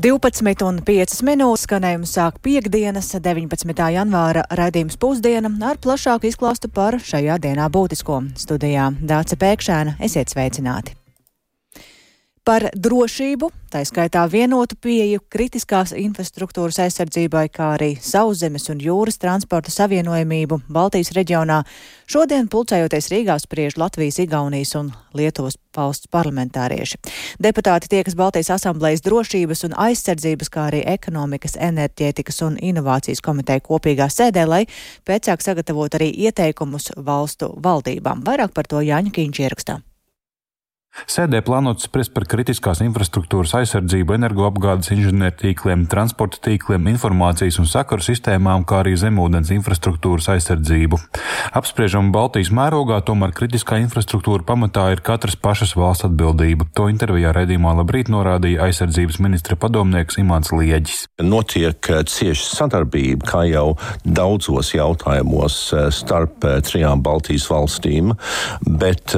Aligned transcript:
12 0.00 0.62
un 0.64 0.78
5 0.80 1.18
minūtes 1.28 1.66
skanējumu 1.66 2.06
sāk 2.08 2.38
piekdienas, 2.40 3.10
19. 3.20 3.82
janvāra 3.92 4.46
raidījums 4.56 4.96
pusdiena 4.96 5.50
ar 5.68 5.76
plašāku 5.76 6.30
izklāstu 6.30 6.70
par 6.72 6.96
šajā 6.96 7.36
dienā 7.44 7.68
būtisko. 7.68 8.22
Studijā 8.40 8.88
Dāca 8.96 9.36
Pēkšēna, 9.44 9.98
esiet 10.00 10.32
sveicināti! 10.32 10.99
Par 12.44 12.66
drošību, 12.74 13.50
tā 13.70 13.82
skaitā 13.86 14.22
vienotu 14.30 14.76
pieeju 14.80 15.20
kritiskās 15.30 15.92
infrastruktūras 15.96 16.80
aizsardzībai, 16.86 17.44
kā 17.52 17.74
arī 17.76 17.90
sauszemes 18.02 18.70
un 18.72 18.80
jūras 18.82 19.20
transporta 19.20 19.72
savienojamību 19.74 20.62
Baltijas 20.72 21.12
reģionā. 21.16 21.60
Šodien 22.10 22.48
pulcējoties 22.50 23.10
Rīgā 23.12 23.36
spriež 23.42 23.76
Latvijas, 23.78 24.18
Igaunijas 24.24 24.74
un 24.80 24.88
Lietuvas 25.14 25.58
valsts 25.76 26.08
parlamentārieši. 26.10 26.98
Deputāti 27.42 27.90
tiekas 27.92 28.16
Baltijas 28.18 28.50
asamblējas 28.56 29.04
drošības 29.06 29.66
un 29.68 29.76
aizsardzības, 29.86 30.50
kā 30.50 30.66
arī 30.70 30.80
ekonomikas, 30.94 31.58
enerģētikas 31.60 32.42
un 32.48 32.56
inovācijas 32.56 33.22
komiteja 33.22 33.62
kopīgā 33.68 34.08
sēdē, 34.10 34.48
lai 34.48 34.64
pēcāk 35.06 35.44
sagatavot 35.44 36.00
arī 36.00 36.10
ieteikumus 36.26 36.90
valstu 36.96 37.52
valdībām. 37.62 38.26
Vairāk 38.26 38.56
par 38.56 38.70
to 38.70 38.82
Jāņa 38.82 39.14
Kīņš 39.14 39.44
ierakstā. 39.46 39.80
Sēdē 41.10 41.38
plānots 41.46 41.86
spriest 41.86 42.10
par 42.14 42.24
kritiskās 42.28 42.80
infrastruktūras 42.82 43.52
aizsardzību, 43.60 44.16
energoapgādes 44.16 44.90
inženiertīkliem, 44.94 45.84
transporta 45.90 46.40
tīkliem, 46.44 46.88
informācijas 46.90 47.60
un 47.62 47.68
sakaru 47.70 48.02
sistēmām, 48.02 48.64
kā 48.66 48.80
arī 48.82 48.96
zemūdens 48.98 49.52
infrastruktūras 49.54 50.26
aizsardzību. 50.34 50.98
Apspriežam 51.56 52.10
Baltijas 52.14 52.50
mērogā, 52.54 52.98
tomēr 53.06 53.34
kritiskā 53.36 53.78
infrastruktūra 53.84 54.42
pamatā 54.46 54.88
ir 54.94 55.02
katras 55.06 55.38
pašas 55.38 55.76
valsts 55.78 56.08
atbildība. 56.10 56.66
To 56.74 56.88
intervijā 56.90 57.32
redzījumā 57.38 57.76
labrīt 57.80 58.10
norādīja 58.10 58.66
aizsardzības 58.66 59.20
ministra 59.22 59.58
padomnieks 59.60 60.18
Imants 60.18 60.50
Lieģis. 60.54 61.06
Notiek 61.22 61.90
eh, 61.90 62.02
cieša 62.02 62.50
sadarbība, 62.58 63.30
kā 63.30 63.44
jau 63.46 63.76
daudzos 64.04 64.74
jautājumos 64.74 65.60
eh, 65.70 65.88
starp 65.94 66.50
eh, 66.50 66.58
trijām 66.66 67.06
Baltijas 67.06 67.46
valstīm, 67.50 68.14
bet 68.66 69.14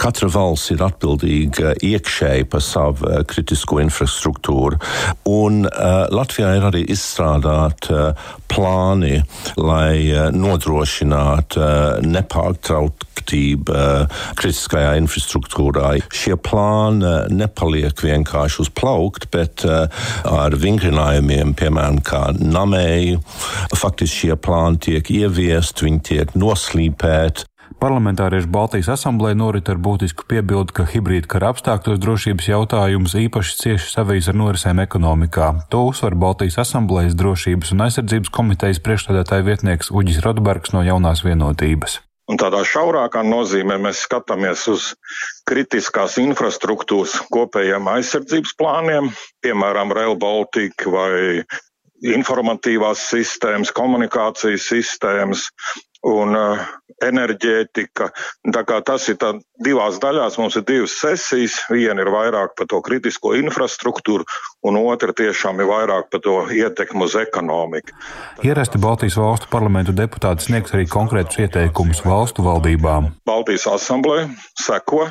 katra 0.00 0.28
valsts 0.30 0.72
ir 0.74 0.82
atbildīga 0.82 1.03
atbildīga 1.04 1.74
iekšēji 1.84 2.48
par 2.48 2.62
savu 2.64 3.08
eh, 3.08 3.22
kritisko 3.28 3.80
infrastruktūru. 3.84 4.80
Un 5.28 5.64
uh, 5.66 6.06
Latvijā 6.12 6.54
ir 6.56 6.64
arī 6.68 6.82
izstrādāti 6.92 7.92
uh, 7.92 8.28
plāni, 8.50 9.20
lai 9.58 10.10
uh, 10.12 10.28
nodrošinātu 10.34 11.60
uh, 11.60 12.00
nepārtrauktību 12.04 13.74
uh, 13.74 14.20
kritiskajā 14.38 14.94
infrastruktūrā. 15.02 15.94
Šie 16.14 16.36
plāni 16.40 17.04
uh, 17.08 17.24
nepaliek 17.32 18.04
vienkārši 18.04 18.62
uz 18.64 18.72
plaukt, 18.72 19.28
bet 19.34 19.66
uh, 19.68 19.88
ar 20.30 20.56
vingrinājumiem, 20.60 21.56
piemēram, 21.58 22.00
kā 22.04 22.26
namēju. 22.38 23.20
Faktiski 23.74 24.28
šie 24.28 24.38
plāni 24.40 24.80
tiek 24.88 25.10
ieviest, 25.12 25.84
viņi 25.84 26.04
tiek 26.12 26.38
noslīpēti. 26.38 27.48
Parlamentāriešu 27.84 28.48
Baltijas 28.48 28.86
asamblēja 28.94 29.36
norit 29.36 29.66
ar 29.68 29.76
būtisku 29.76 30.24
piebildu, 30.30 30.72
ka 30.72 30.86
hibrīda 30.88 31.28
kara 31.28 31.50
apstākļos 31.52 31.98
drošības 32.00 32.46
jautājums 32.48 33.12
īpaši 33.20 33.58
cieši 33.60 33.90
savijas 33.92 34.30
ar 34.32 34.38
norisēm 34.40 34.78
ekonomikā. 34.80 35.50
To 35.68 35.82
uzsver 35.90 36.16
Baltijas 36.16 36.56
asamblējas 36.62 37.12
drošības 37.20 37.74
un 37.74 37.84
aizsardzības 37.84 38.32
komitejas 38.32 38.80
priekšstādātāja 38.86 39.44
vietnieks 39.50 39.92
Uģis 39.92 40.22
Rodbergs 40.24 40.72
no 40.72 40.80
jaunās 40.86 41.20
vienotības. 41.26 41.98
Un 42.32 42.40
tādā 42.40 42.62
šaurākā 42.64 43.20
nozīmē 43.28 43.76
mēs 43.84 44.06
skatāmies 44.06 44.64
uz 44.72 44.88
kritiskās 45.44 46.16
infrastruktūras 46.22 47.18
kopējiem 47.36 47.90
aizsardzības 47.98 48.56
plāniem, 48.62 49.12
piemēram, 49.44 49.92
Rail 49.92 50.16
Baltica 50.16 50.88
vai 50.88 51.12
informatīvās 52.16 53.10
sistēmas, 53.12 53.76
komunikācijas 53.76 54.70
sistēmas 54.72 55.50
un 56.04 56.32
uh, 56.36 56.64
enerģētika. 57.02 58.10
Tas 58.86 59.08
ir 59.10 59.18
divās 59.64 59.98
daļās, 60.02 60.38
mums 60.40 60.58
ir 60.60 60.66
divas 60.68 60.96
sesijas. 61.00 61.58
Viena 61.72 62.04
ir 62.04 62.10
vairāk 62.14 62.54
par 62.58 62.68
to 62.70 62.80
kritisko 62.84 63.34
infrastruktūru, 63.38 64.26
un 64.68 64.78
otra 64.80 65.14
tiešām 65.16 65.62
ir 65.62 65.70
vairāk 65.70 66.10
par 66.12 66.22
to 66.24 66.36
ietekmu 66.54 67.08
uz 67.08 67.16
ekonomiku. 67.20 67.96
Ierasti 68.44 68.80
Baltijas 68.82 69.18
valstu 69.20 69.50
parlamentu 69.52 69.94
deputāti 69.96 70.48
sniegs 70.48 70.74
arī 70.76 70.86
konkrētus 70.90 71.42
ieteikumus 71.46 72.04
valstu 72.06 72.44
valdībām. 72.46 73.14
Baltijas 73.26 73.66
asamblē 73.70 74.28
seko, 74.60 75.08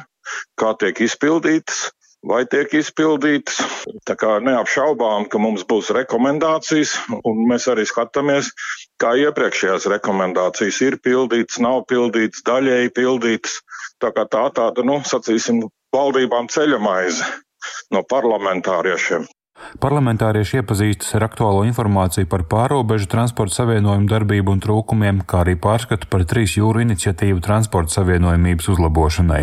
kā 0.59 0.75
tiek 0.79 1.03
izpildītas 1.03 1.89
vai 2.23 2.43
tiek 2.49 2.72
izpildītas. 2.79 3.59
Tā 4.07 4.16
kā 4.19 4.38
neapšaubām, 4.43 5.27
ka 5.31 5.41
mums 5.41 5.66
būs 5.67 5.91
rekomendācijas, 5.95 6.95
un 7.27 7.43
mēs 7.49 7.67
arī 7.72 7.85
skatāmies, 7.88 8.51
kā 9.01 9.13
iepriekšējās 9.25 9.87
rekomendācijas 9.93 10.81
ir 10.85 10.97
pildītas, 11.05 11.59
nav 11.63 11.83
pildītas, 11.89 12.43
daļēji 12.47 12.93
pildītas. 12.97 13.59
Tā 14.03 14.11
kā 14.15 14.25
tā 14.27 14.43
tāda, 14.57 14.85
nu, 14.85 14.99
sacīsim, 15.07 15.63
valdībām 15.95 16.49
ceļamaize 16.51 17.27
no 17.95 18.03
parlamentāriešiem. 18.13 19.27
Parlamentārieši 19.84 20.59
iepazīstas 20.62 21.16
ar 21.18 21.28
aktuālo 21.28 21.63
informāciju 21.68 22.29
par 22.31 22.46
pārobežu 22.51 23.09
transporta 23.12 23.62
savienojumu 23.62 24.09
darbību 24.12 24.56
un 24.56 24.63
trūkumiem, 24.63 25.24
kā 25.28 25.44
arī 25.44 25.56
pārskatu 25.59 26.09
par 26.12 26.25
trīs 26.29 26.57
jūru 26.59 26.84
iniciatīvu 26.85 27.44
transporta 27.44 28.00
savienojumības 28.00 28.69
uzlabošanai. 28.75 29.41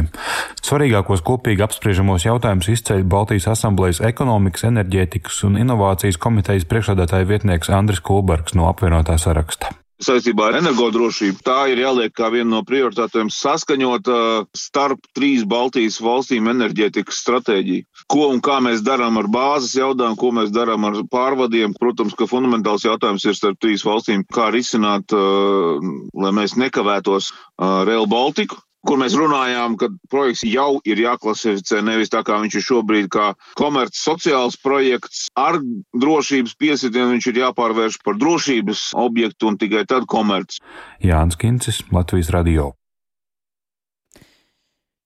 Svarīgākos 0.63 1.25
kopīgi 1.27 1.67
apspriežamos 1.67 2.27
jautājumus 2.29 2.73
izceļ 2.77 3.05
Baltijas 3.11 3.51
asamblējas 3.57 4.03
ekonomikas, 4.13 4.69
enerģētikas 4.71 5.45
un 5.51 5.61
inovācijas 5.61 6.21
komitejas 6.21 6.69
priekšādātāja 6.71 7.29
vietnieks 7.35 7.73
Andris 7.75 8.03
Kulbergs 8.05 8.59
no 8.59 8.71
apvienotā 8.71 9.19
saraksta 9.21 9.75
saistībā 10.05 10.49
ar 10.51 10.59
energodrošību. 10.61 11.43
Tā 11.47 11.59
ir 11.73 11.83
jāliek 11.83 12.15
kā 12.17 12.31
viena 12.33 12.49
no 12.57 12.61
prioritātēm 12.67 13.31
saskaņot 13.35 14.11
uh, 14.11 14.29
starp 14.57 15.05
trīs 15.17 15.45
Baltijas 15.49 16.01
valstīm 16.03 16.49
enerģētikas 16.53 17.21
stratēģiju. 17.25 17.87
Ko 18.11 18.31
un 18.33 18.41
kā 18.45 18.59
mēs 18.65 18.85
darām 18.87 19.21
ar 19.21 19.29
bāzes 19.31 19.77
jautājumu, 19.79 20.19
ko 20.21 20.33
mēs 20.41 20.55
darām 20.55 20.89
ar 20.89 21.03
pārvadiem. 21.13 21.77
Protams, 21.81 22.17
ka 22.19 22.29
fundamentāls 22.31 22.87
jautājums 22.89 23.27
ir 23.29 23.37
starp 23.39 23.61
trīs 23.63 23.85
valstīm, 23.87 24.25
kā 24.33 24.51
risināt, 24.55 25.13
uh, 25.17 25.79
lai 26.17 26.35
mēs 26.37 26.57
nekavētos 26.61 27.31
uh, 27.31 27.85
Rail 27.89 28.09
Baltiku 28.11 28.61
kur 28.87 29.01
mēs 29.01 29.17
runājām, 29.19 29.77
ka 29.81 29.91
projekts 30.13 30.45
jau 30.47 30.81
ir 30.89 31.03
jāklasificē 31.03 31.83
nevis 31.85 32.13
tā 32.13 32.23
kā 32.27 32.41
viņš 32.43 32.59
ir 32.59 32.67
šobrīd, 32.67 33.11
kā 33.13 33.31
komerces 33.61 34.03
sociāls 34.07 34.59
projekts 34.61 35.29
ar 35.39 35.61
drošības 35.61 36.57
piesitienu, 36.61 37.15
viņš 37.15 37.31
ir 37.31 37.43
jāpārvērš 37.45 38.01
par 38.07 38.19
drošības 38.21 38.91
objektu 39.01 39.53
un 39.53 39.61
tikai 39.61 39.87
tad 39.89 40.09
komerces. 40.11 40.63
Jānis 41.05 41.39
Kincis, 41.41 41.85
Latvijas 41.93 42.33
radio. 42.35 42.73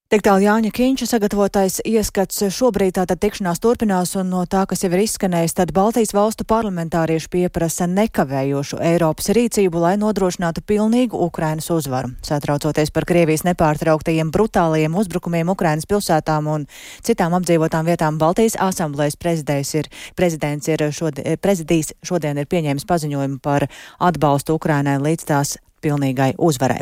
Tik 0.05 0.21
tālu 0.21 0.43
Jāņa 0.45 0.69
Kīņša 0.69 1.05
sagatavotais 1.09 1.79
ieskats 1.89 2.43
šobrīd 2.53 2.93
tātad 2.99 3.17
tikšanās 3.23 3.57
turpinās 3.57 4.11
un 4.21 4.27
no 4.29 4.43
tā, 4.45 4.67
kas 4.69 4.83
jau 4.85 4.91
ir 4.93 5.01
izskanējis, 5.01 5.55
tad 5.57 5.71
Baltijas 5.73 6.13
valstu 6.13 6.45
parlamentārieši 6.45 7.31
pieprasa 7.33 7.87
nekavējošu 7.89 8.77
Eiropas 8.85 9.31
rīcību, 9.33 9.81
lai 9.81 9.95
nodrošinātu 9.97 10.61
pilnīgu 10.69 11.17
Ukrainas 11.25 11.71
uzvaru. 11.73 12.13
Satraucoties 12.21 12.93
par 12.93 13.09
Krievijas 13.09 13.47
nepārtrauktajiem 13.49 14.29
brutālajiem 14.29 14.93
uzbrukumiem 14.93 15.49
Ukrainas 15.49 15.89
pilsētām 15.89 16.53
un 16.53 16.69
citām 17.01 17.33
apdzīvotām 17.41 17.89
vietām, 17.89 18.21
Baltijas 18.21 18.61
asamblējas 18.61 19.17
prezidents 19.17 19.73
ir, 19.73 19.89
prezidents 20.13 20.69
ir 20.69 20.85
šodien, 20.93 21.33
prezidijs 21.41 21.95
šodien 22.05 22.37
ir 22.37 22.53
pieņēmis 22.53 22.85
paziņojumu 22.85 23.41
par 23.41 23.71
atbalstu 23.97 24.61
Ukrainai 24.61 24.99
līdz 25.01 25.31
tās 25.33 25.57
pilnīgai 25.83 26.33
uzvarai. 26.37 26.81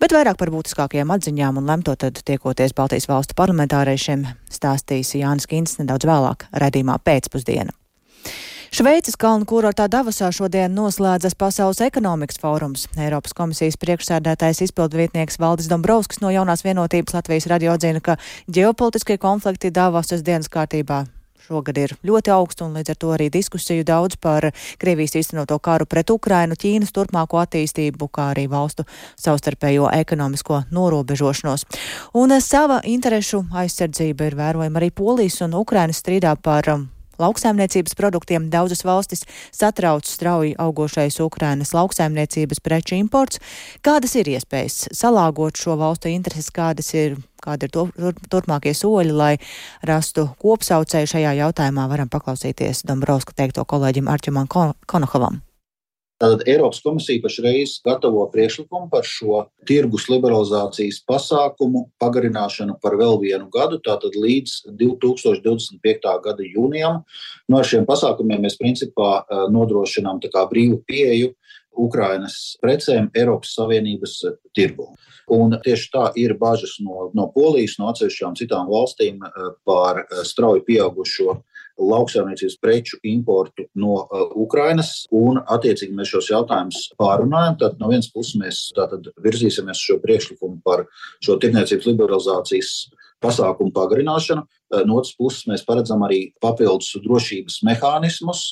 Bet 0.00 0.14
vairāk 0.14 0.38
par 0.40 0.52
būtiskākajām 0.54 1.12
atziņām 1.14 1.60
un 1.60 1.68
lemto 1.68 1.94
tad 1.98 2.22
tiekoties 2.24 2.74
Baltijas 2.78 3.08
valstu 3.10 3.36
parlamentāriešiem 3.38 4.26
stāstīs 4.50 5.14
Jānis 5.18 5.48
Kins 5.50 5.78
nedaudz 5.80 6.08
vēlāk 6.08 6.48
redzījumā 6.52 6.98
pēcpusdiena. 7.04 7.74
Šveices 8.72 9.18
kalnu 9.20 9.44
kurortā 9.44 9.84
Davosā 9.92 10.30
šodien 10.32 10.72
noslēdzas 10.72 11.36
Pasaules 11.36 11.82
ekonomikas 11.84 12.40
fórums. 12.40 12.86
Eiropas 12.96 13.36
komisijas 13.36 13.76
priekšsēdētājs 13.76 14.64
izpildvietnieks 14.64 15.36
Valdis 15.42 15.68
Dombrovskis 15.68 16.24
no 16.24 16.32
jaunās 16.32 16.64
vienotības 16.64 17.20
Latvijas 17.20 17.50
radio 17.52 17.76
atzina, 17.76 18.00
ka 18.00 18.16
ģeopolitiskie 18.48 19.20
konflikti 19.20 19.74
Davosas 19.76 20.24
dienas 20.24 20.48
kārtībā 20.48 21.04
šogad 21.46 21.78
ir 21.78 21.94
ļoti 22.06 22.32
augsts, 22.34 22.62
un 22.62 22.76
līdz 22.76 22.94
ar 22.94 22.98
to 23.02 23.10
arī 23.14 23.28
diskusiju 23.32 23.84
daudz 23.88 24.16
par 24.22 24.48
Krievijas 24.78 25.16
īstenoto 25.18 25.58
karu 25.62 25.86
pret 25.90 26.10
Ukrainu, 26.14 26.56
Ķīnas 26.58 26.94
turpmāko 26.94 27.40
attīstību, 27.42 28.08
kā 28.12 28.30
arī 28.32 28.46
valstu 28.52 28.86
savstarpējo 29.20 29.90
ekonomisko 29.92 30.64
norobežošanos. 30.70 31.66
Un 32.14 32.38
sava 32.40 32.80
interešu 32.84 33.44
aizsardzība 33.64 34.30
ir 34.30 34.38
vērojama 34.38 34.82
arī 34.82 34.90
Polijas 34.94 35.40
un 35.42 35.56
Ukrainas 35.58 36.02
strīdā 36.02 36.36
par 36.38 36.68
um, 36.72 36.86
lauksaimniecības 37.22 37.96
produktiem 37.98 38.48
daudzas 38.50 38.84
valstis 38.86 39.26
satrauc 39.52 40.06
strauji 40.08 40.54
augošais 40.58 41.20
Ukrainas 41.20 41.74
lauksaimniecības 41.76 42.62
preču 42.62 42.96
imports. 42.98 43.40
Kādas 43.82 44.16
ir 44.18 44.30
iespējas 44.36 44.88
salāgot 44.94 45.58
šo 45.58 45.76
valstu 45.80 46.12
intereses, 46.12 46.50
kādas 46.54 46.94
ir 46.94 47.18
kādi 47.42 47.68
ir 47.68 47.74
to, 47.74 47.86
tur, 47.96 48.18
turpmākie 48.32 48.74
soļi, 48.76 49.14
lai 49.16 49.32
rastu 49.88 50.28
kopsaucēju 50.42 51.14
šajā 51.14 51.36
jautājumā, 51.42 51.88
varam 51.90 52.12
paklausīties 52.12 52.84
Dombrovska 52.88 53.36
teikto 53.36 53.66
kolēģim 53.68 54.10
Arķumam 54.12 54.50
Konohovam. 54.50 55.42
Tātad 56.22 56.44
Eiropas 56.46 56.78
komisija 56.84 57.18
pašreiz 57.18 57.80
gatavo 57.82 58.28
priekšlikumu 58.30 58.86
par 58.92 59.02
šo 59.02 59.40
tirgus 59.66 60.04
liberalizācijas 60.06 61.00
pasākumu 61.08 61.88
pagarināšanu 61.98 62.76
par 62.84 62.94
vēl 63.00 63.18
vienu 63.24 63.48
gadu, 63.50 63.80
tātad 63.82 64.14
līdz 64.14 64.70
2025. 64.78 66.12
gada 66.22 66.46
jūnijam. 66.46 67.00
No 67.50 67.58
nu, 67.58 67.66
šiem 67.66 67.88
pasākumiem 67.88 68.46
mēs 68.46 68.54
principā 68.60 69.10
eh, 69.24 69.48
nodrošinām 69.50 70.22
brīvu 70.22 70.78
pieeju 70.86 71.32
Ukrainas 71.78 72.56
precēm 72.62 73.08
Eiropas 73.16 73.54
Savienības 73.56 74.18
tirgu. 74.56 74.90
Un 75.32 75.54
tieši 75.64 75.88
tā 75.92 76.04
ir 76.18 76.34
bažas 76.38 76.76
no, 76.84 77.08
no 77.16 77.28
Polijas, 77.34 77.78
no 77.80 77.88
atsevišķām 77.92 78.36
citām 78.40 78.68
valstīm 78.70 79.22
eh, 79.22 79.48
par 79.64 80.02
eh, 80.02 80.22
strauji 80.28 80.64
pieaugušo 80.68 81.40
lauksaimniecības 81.82 82.58
preču 82.60 82.98
importu 83.08 83.64
no 83.80 83.94
uh, 84.02 84.26
Ukrainas, 84.38 85.06
un 85.14 85.40
attiecīgi 85.40 85.96
mēs 85.96 86.12
šos 86.12 86.28
jautājumus 86.32 86.82
pārunājam. 87.00 87.56
Tad 87.62 87.80
no 87.80 87.88
vienas 87.92 88.10
puses 88.12 88.36
mēs 88.38 88.60
virzīsimies 89.24 89.80
šo 89.80 89.96
priekšlikumu 90.02 90.60
par 90.64 90.84
šo 91.24 91.38
tirniecības 91.42 91.88
liberalizācijas 91.88 92.74
pasākumu 93.22 93.72
pagarināšanu. 93.76 94.44
Uh, 94.44 94.82
no 94.88 94.98
otras 95.00 95.14
puses, 95.18 95.46
mēs 95.50 95.64
paredzam 95.66 96.04
arī 96.06 96.20
papildus 96.42 96.92
drošības 97.04 97.60
mehānismus, 97.68 98.44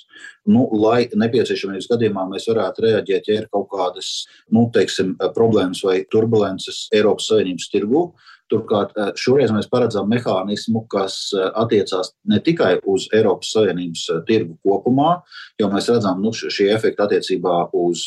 nu, 0.51 0.67
lai 0.81 1.05
nepieciešamības 1.13 1.89
gadījumā 1.91 2.27
mēs 2.31 2.49
varētu 2.51 2.87
reaģēt, 2.87 3.31
ja 3.31 3.41
ir 3.43 3.49
kaut 3.53 3.71
kādas 3.73 4.11
nu, 4.53 4.69
teiksim, 4.75 5.17
problēmas 5.37 5.83
vai 5.87 6.01
turbulences 6.13 6.87
Eiropas 6.95 7.31
Savienības 7.33 7.71
tirgū. 7.73 8.05
Turklāt 8.51 8.95
eh, 8.99 9.11
šoreiz 9.19 9.53
mēs 9.55 9.69
paredzam 9.71 10.09
mehānismu, 10.11 10.83
kas 10.91 11.17
eh, 11.37 11.47
attiecās 11.63 12.13
ne 12.31 12.41
tikai 12.43 12.73
uz 12.91 13.07
Eiropas 13.15 13.53
Savienības 13.55 14.07
eh, 14.11 14.23
tirgu 14.27 14.57
kopumā, 14.67 15.13
jo 15.61 15.71
mēs 15.71 15.91
redzam, 15.93 16.19
ka 16.19 16.25
nu, 16.25 16.33
šie 16.35 16.71
efekti 16.75 17.05
attiecībā 17.05 17.57
uz 17.77 18.07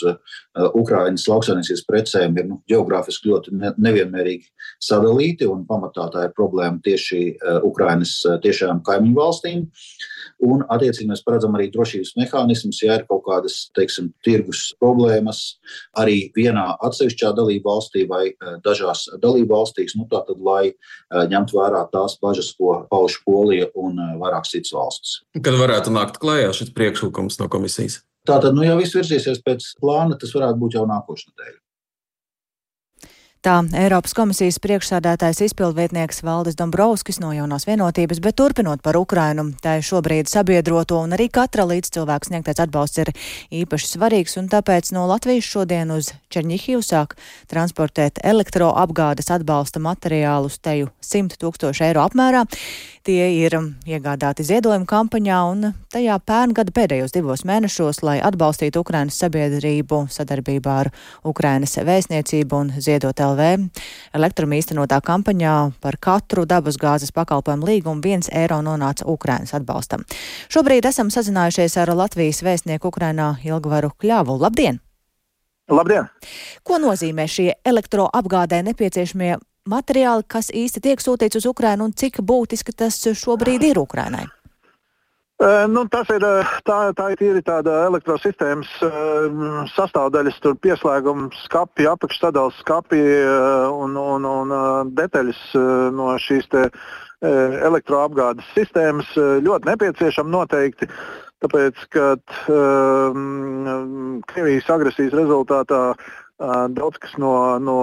Ukraiņas 0.53 1.27
lauksaimniecības 1.29 1.83
precēm 1.87 2.35
ir 2.39 2.47
nu, 2.49 2.59
geogrāfiski 2.69 3.31
ļoti 3.31 3.53
nevienmērīgi 3.57 4.49
sadalīti, 4.83 5.47
un 5.49 5.63
pamatā 5.69 6.09
tā 6.13 6.27
ir 6.27 6.35
problēma 6.37 6.81
tieši 6.83 7.21
Ukraiņas 7.69 8.15
tiešām 8.43 8.83
kaimiņu 8.85 9.17
valstīm. 9.17 9.63
Un, 10.43 10.63
attiecīgi, 10.73 11.09
mēs 11.09 11.23
paredzam 11.25 11.55
arī 11.57 11.69
drošības 11.73 12.13
mehānismus, 12.19 12.81
ja 12.83 12.97
ir 12.99 13.05
kaut 13.09 13.23
kādas, 13.27 13.57
teiksim, 13.77 14.11
tirgus 14.25 14.65
problēmas 14.81 15.41
arī 15.99 16.29
vienā 16.35 16.65
atsevišķā 16.83 17.33
dalību 17.37 17.69
valstī 17.69 18.05
vai 18.09 18.23
dažās 18.65 19.05
dalību 19.23 19.53
valstīs. 19.55 19.97
Nu, 19.99 20.07
tātad, 20.11 20.39
lai 20.43 20.73
ņemtu 21.11 21.59
vērā 21.59 21.85
tās 21.93 22.17
bažas, 22.21 22.53
ko 22.57 22.81
pauž 22.91 23.19
Polija 23.27 23.69
un 23.79 23.99
vairākas 24.21 24.55
citas 24.55 24.75
valstis. 24.75 25.19
Kad 25.39 25.59
varētu 25.59 25.93
nākt 25.93 26.19
klajā 26.23 26.53
šis 26.55 26.73
priekšlikums 26.75 27.39
no 27.41 27.49
komisijas? 27.51 28.01
Tātad, 28.27 28.55
nu, 28.55 28.63
ja 28.63 28.77
viss 28.79 28.95
virzīsies 28.95 29.41
pēc 29.43 29.73
plāna, 29.83 30.15
tas 30.19 30.31
varētu 30.35 30.61
būt 30.61 30.77
jau 30.77 30.85
nākošais 30.87 31.33
nedēļa. 31.33 31.57
Tā 33.43 33.57
Eiropas 33.75 34.13
komisijas 34.15 34.55
priekšsādātājs 34.63 35.41
izpildvietnieks 35.49 36.21
Valdis 36.23 36.55
Dombrovskis 36.55 37.17
no 37.19 37.33
jaunās 37.35 37.65
vienotības, 37.67 38.21
bet 38.23 38.37
turpinot 38.39 38.79
par 38.79 38.95
Ukrainu, 38.95 39.49
tā 39.59 39.73
ir 39.81 39.83
šobrīd 39.83 40.31
sabiedroto 40.31 41.01
un 41.03 41.11
arī 41.17 41.25
katra 41.27 41.65
līdzcilvēks 41.67 42.31
sniegtais 42.31 42.61
atbalsts 42.63 43.01
ir 43.03 43.11
īpaši 43.51 43.89
svarīgs, 43.97 44.37
un 44.39 44.47
tāpēc 44.47 44.93
no 44.95 45.03
Latvijas 45.11 45.49
šodien 45.57 45.91
uz 45.91 46.13
Čerņihiju 46.31 46.79
sāk 46.87 47.17
transportēt 47.51 48.23
elektroapgādes 48.23 49.27
atbalsta 49.35 49.83
materiālus 49.83 50.61
teju 50.63 50.93
100 51.03 51.35
tūkstošu 51.43 51.89
eiro 51.89 52.07
apmērā. 52.07 52.47
Tie 53.03 53.25
ir 53.43 53.51
iegādāti 53.83 54.45
ziedojuma 54.47 54.87
kampaņā 54.87 55.37
un 55.51 55.73
tajā 55.91 56.15
pērngada 56.23 56.71
pēdējos 56.71 57.11
divos 57.11 57.43
mēnešos, 57.43 57.99
lai 58.07 58.21
atbalstītu 58.23 58.79
Ukrainas 58.79 59.17
sabiedrību 59.19 60.05
sadarbībā 60.07 60.77
ar 60.85 60.89
Ukrainas 61.27 61.75
vēstniecību 61.75 62.61
un 62.63 62.71
ziedot 62.79 63.19
LV. 63.33 63.67
Elektrum 64.15 64.53
īstenotā 64.55 64.99
kampaņā 65.03 65.55
par 65.83 65.97
katru 66.01 66.45
dabasgāzes 66.49 67.13
pakalpojumu 67.15 67.67
līgumu 67.67 68.03
viens 68.05 68.29
eiro 68.31 68.61
nonāca 68.65 69.07
Ukrainas 69.09 69.55
atbalstam. 69.57 70.05
Šobrīd 70.53 70.85
esam 70.89 71.11
sazinājušies 71.13 71.77
ar 71.81 71.93
Latvijas 71.97 72.43
vēstnieku 72.45 72.93
Ukrainā 72.93 73.33
Ilgvaru 73.43 73.91
Kļavu. 73.97 74.37
Labdien! 74.41 74.79
Labdien! 75.71 76.09
Ko 76.63 76.77
nozīmē 76.81 77.25
šie 77.27 77.53
elektroapgādē 77.65 78.61
nepieciešamie 78.67 79.37
materiāli, 79.69 80.27
kas 80.27 80.51
īsti 80.51 80.83
tiek 80.83 81.03
sūtīts 81.03 81.39
uz 81.39 81.49
Ukrainu 81.49 81.87
un 81.87 81.95
cik 81.95 82.21
būtiski 82.21 82.75
tas 82.75 82.99
šobrīd 82.99 83.63
ir 83.71 83.79
Ukrainai? 83.79 84.27
Uh, 85.43 85.65
nu, 85.67 85.81
tas 85.91 86.07
ir 86.13 86.23
tā, 86.63 86.75
tā 86.95 87.09
ir 87.11 87.39
tāda 87.43 87.81
elektrosistēmas 87.89 88.69
uh, 88.85 89.65
sastāvdaļas, 89.73 90.37
tur 90.39 90.55
pieslēgums, 90.63 91.35
skati, 91.49 91.83
apakšsadales 91.89 92.61
skati 92.63 93.01
uh, 93.01 93.67
un, 93.75 93.97
un, 93.99 94.23
un 94.29 94.93
detaļas 94.95 95.41
no 95.97 96.13
šīs 96.21 96.47
elektroapgādes 97.23 98.47
sistēmas 98.55 99.11
ļoti 99.15 99.69
nepieciešama 99.69 100.31
noteikti. 100.31 100.89
Tāpēc, 101.43 101.85
kad 101.91 102.23
Krievijas 104.31 104.67
agresijas 104.75 105.15
rezultātā 105.15 105.83
daudz 106.75 106.99
kas 107.03 107.15
no, 107.23 107.31
no 107.63 107.77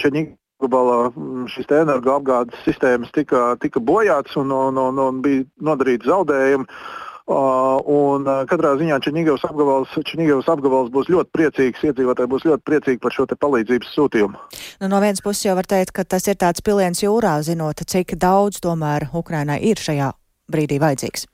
Čeņģa 0.00 0.24
apgabala 0.64 1.10
mm, 1.12 1.46
šīs 1.52 1.72
energoapgādes 1.82 2.60
sistēmas 2.64 3.12
tika, 3.14 3.54
tika 3.60 3.80
bojātas 3.80 4.36
un, 4.40 4.52
un, 4.52 4.78
un, 4.78 4.98
un 4.98 5.24
bija 5.24 5.44
nodarīti 5.60 6.08
zaudējumi. 6.08 6.68
Uh, 7.24 7.78
un 7.88 8.26
uh, 8.28 8.42
katrā 8.44 8.74
ziņā 8.76 8.98
Čenīgavas 9.00 9.46
apgabals, 9.48 9.94
apgabals 10.44 10.90
būs 10.92 11.08
ļoti 11.08 11.32
priecīgs, 11.32 11.84
iedzīvotāji 11.88 12.28
būs 12.28 12.44
ļoti 12.44 12.62
priecīgi 12.68 13.00
par 13.00 13.16
šo 13.16 13.24
palīdzības 13.32 13.94
sūtījumu. 13.96 14.42
Nu, 14.82 14.90
no 14.92 15.00
vienas 15.00 15.24
puses 15.24 15.46
jau 15.46 15.56
var 15.56 15.64
teikt, 15.64 15.94
ka 15.96 16.04
tas 16.04 16.28
ir 16.28 16.36
tāds 16.36 16.60
piliens 16.60 17.00
jūrā, 17.00 17.38
zinot, 17.40 17.80
cik 17.80 18.18
daudz 18.20 18.60
tomēr 18.60 19.08
Ukrainai 19.16 19.62
ir 19.64 19.80
šajā 19.80 20.12
brīdī 20.52 20.76
vajadzīgs. 20.84 21.24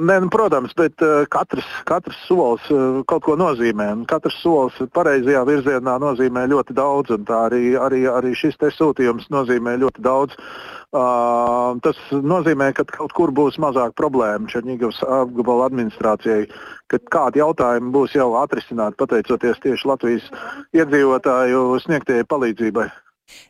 Nē, 0.00 0.14
nu, 0.24 0.28
protams, 0.32 0.72
bet 0.78 1.02
uh, 1.04 1.26
katrs, 1.28 1.66
katrs 1.84 2.16
solis 2.24 2.64
uh, 2.72 3.02
kaut 3.10 3.26
ko 3.26 3.34
nozīmē. 3.36 3.90
Katrs 4.08 4.38
solis 4.40 4.78
pareizajā 4.96 5.42
virzienā 5.44 5.98
nozīmē 6.00 6.46
ļoti 6.48 6.76
daudz, 6.78 7.12
un 7.12 7.26
arī, 7.36 7.74
arī, 7.76 8.06
arī 8.08 8.32
šis 8.38 8.56
sūtījums 8.78 9.28
nozīmē 9.34 9.76
ļoti 9.82 10.04
daudz. 10.06 10.38
Uh, 10.90 11.76
tas 11.84 12.00
nozīmē, 12.10 12.70
ka 12.78 12.86
kaut 12.88 13.12
kur 13.12 13.34
būs 13.34 13.60
mazāk 13.60 13.92
problēmu 14.00 14.48
Černīgavas 14.48 15.02
apgabala 15.04 15.68
administrācijai, 15.68 16.48
ka 16.88 17.02
kādi 17.12 17.44
jautājumi 17.44 17.92
būs 17.92 18.16
jau 18.16 18.32
atrisināti 18.40 18.98
pateicoties 19.04 19.60
tieši 19.60 19.92
Latvijas 19.92 20.32
iedzīvotāju 20.80 21.76
sniegtajai 21.84 22.24
palīdzībai. 22.32 22.88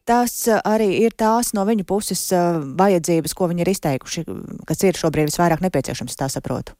Tas 0.09 0.37
eh, 0.49 0.61
arī 0.67 0.93
ir 1.05 1.17
tās 1.19 1.55
no 1.57 1.65
viņu 1.69 1.87
puses 1.89 2.23
eh, 2.33 2.61
vajadzības, 2.81 3.35
ko 3.37 3.51
viņi 3.51 3.65
ir 3.65 3.73
izteikuši, 3.75 4.25
kas 4.69 4.87
ir 4.87 5.01
šobrīd 5.01 5.31
visvairāk 5.31 5.65
nepieciešams, 5.65 6.17
tā 6.19 6.31
saprotu. 6.33 6.77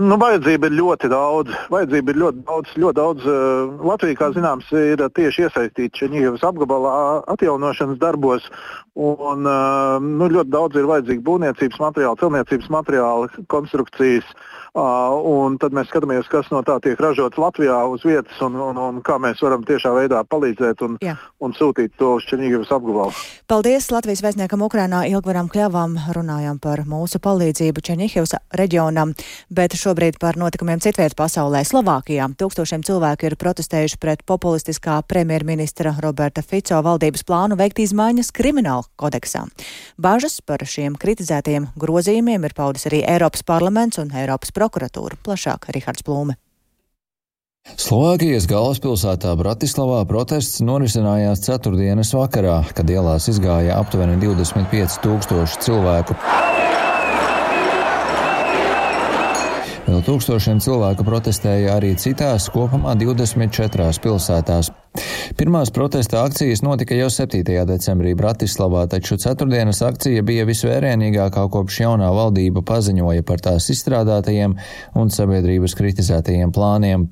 Nu, 0.00 0.16
vajadzība 0.16 0.70
ir 0.70 0.78
ļoti 0.78 1.08
daudz. 1.12 1.52
Vajadzība 1.70 2.14
ir 2.14 2.18
ļoti 2.22 2.40
daudz. 2.48 2.70
Ļoti 2.80 2.96
daudz 2.96 3.26
uh, 3.28 3.82
Latvija, 3.84 4.16
kā 4.18 4.30
zināms, 4.32 4.70
ir 4.72 5.02
tieši 5.14 5.44
iesaistīta 5.44 5.98
Čeņģijas 5.98 6.46
apgabalā 6.48 6.94
atjaunošanas 7.34 8.00
darbos. 8.00 8.48
Un, 8.96 9.44
uh, 9.44 10.00
nu, 10.00 10.30
ļoti 10.32 10.50
daudz 10.50 10.80
ir 10.80 10.88
vajadzīgi 10.88 11.22
būvniecības 11.28 11.78
materiāli, 11.84 12.20
celtniecības 12.24 12.72
materiāli, 12.72 13.44
konstrukcijas. 13.52 14.32
Uh, 14.32 14.61
Un 14.72 15.58
tad 15.60 15.74
mēs 15.76 15.90
skatāmies, 15.90 16.24
kas 16.32 16.46
no 16.48 16.62
tā 16.64 16.78
tiek 16.80 16.96
ražots 16.96 17.36
Latvijā 17.36 17.76
uz 17.92 18.06
vietas 18.08 18.38
un, 18.40 18.54
un, 18.56 18.78
un 18.80 19.00
kā 19.04 19.18
mēs 19.20 19.42
varam 19.44 19.66
tiešā 19.68 19.90
veidā 19.92 20.22
palīdzēt 20.24 20.80
un, 20.86 20.94
Jā. 21.04 21.18
un 21.44 21.52
sūtīt 21.52 21.92
to 22.00 22.14
uz 22.16 22.24
Černīgavas 22.30 22.72
apgabalu. 22.72 23.12
Paldies 23.52 23.90
Latvijas 23.92 24.22
vēstniekam 24.24 24.64
Ukrainā 24.64 25.02
Ilgvaram 25.10 25.50
Kļavam. 25.52 25.98
Runājam 26.16 26.56
par 26.56 26.86
mūsu 26.88 27.20
palīdzību 27.20 27.84
Černīgavas 27.84 28.32
reģionam, 28.56 29.12
bet 29.52 29.76
šobrīd 29.76 30.16
par 30.22 30.40
notikumiem 30.40 30.80
citviet 30.80 31.18
pasaulē. 31.20 31.60
Slovākijā 31.68 32.30
tūkstošiem 32.40 32.86
cilvēku 32.88 33.28
ir 33.28 33.36
protestējuši 33.36 34.00
pret 34.00 34.24
populistiskā 34.24 35.02
premjerministra 35.04 35.92
Roberta 36.00 36.40
Fico 36.40 36.80
valdības 36.80 37.26
plānu 37.28 37.60
veikt 37.60 37.84
izmaiņas 37.84 38.32
krimināla 38.32 38.88
kodeksā. 38.96 39.44
Bažas 40.00 40.40
par 40.40 40.64
šiem 40.64 40.96
kritizētajiem 40.96 41.74
grozījumiem 41.76 42.48
ir 42.48 42.56
paudis 42.56 42.88
arī 42.88 43.04
Eiropas 43.04 43.44
parlaments 43.44 44.00
un 44.00 44.08
Eiropas 44.08 44.48
parlaments 44.48 44.61
prokuratūru. 44.62 45.18
Plašāk 45.26 45.70
Rihards 45.74 46.06
Plūme. 46.06 46.38
Slovākijas 47.78 48.48
galvaspilsētā 48.50 49.36
Bratislavā 49.38 50.00
protests 50.10 50.58
norisinājās 50.66 51.44
ceturtdienas 51.44 52.10
vakarā, 52.16 52.56
kad 52.74 52.90
ielās 52.90 53.28
izgāja 53.30 53.76
aptuveni 53.78 54.18
25 54.18 54.98
tūkstoši 55.04 55.62
cilvēku. 55.62 56.18
Vēl 59.86 60.02
tūkstošiem 60.08 60.58
cilvēku 60.64 61.06
protestēja 61.06 61.76
arī 61.76 61.92
citās, 62.00 62.48
kopumā 62.50 62.96
24 62.98 64.02
pilsētās. 64.02 64.72
Pirmās 65.38 65.70
protesta 65.72 66.20
akcijas 66.26 66.60
notika 66.60 66.92
jau 66.92 67.08
7. 67.08 67.40
decembrī 67.64 68.10
Bratislavā, 68.18 68.82
taču 68.92 69.16
ceturtdienas 69.16 69.78
akcija 69.86 70.20
bija 70.28 70.44
visvērienīgākā 70.44 71.46
kopš 71.54 71.78
jaunā 71.80 72.10
valdība 72.12 72.60
paziņoja 72.68 73.24
par 73.24 73.40
tās 73.40 73.70
izstrādātajiem 73.72 74.52
un 75.00 75.12
sabiedrības 75.14 75.74
kritizētajiem 75.78 76.52
plāniem. 76.52 77.06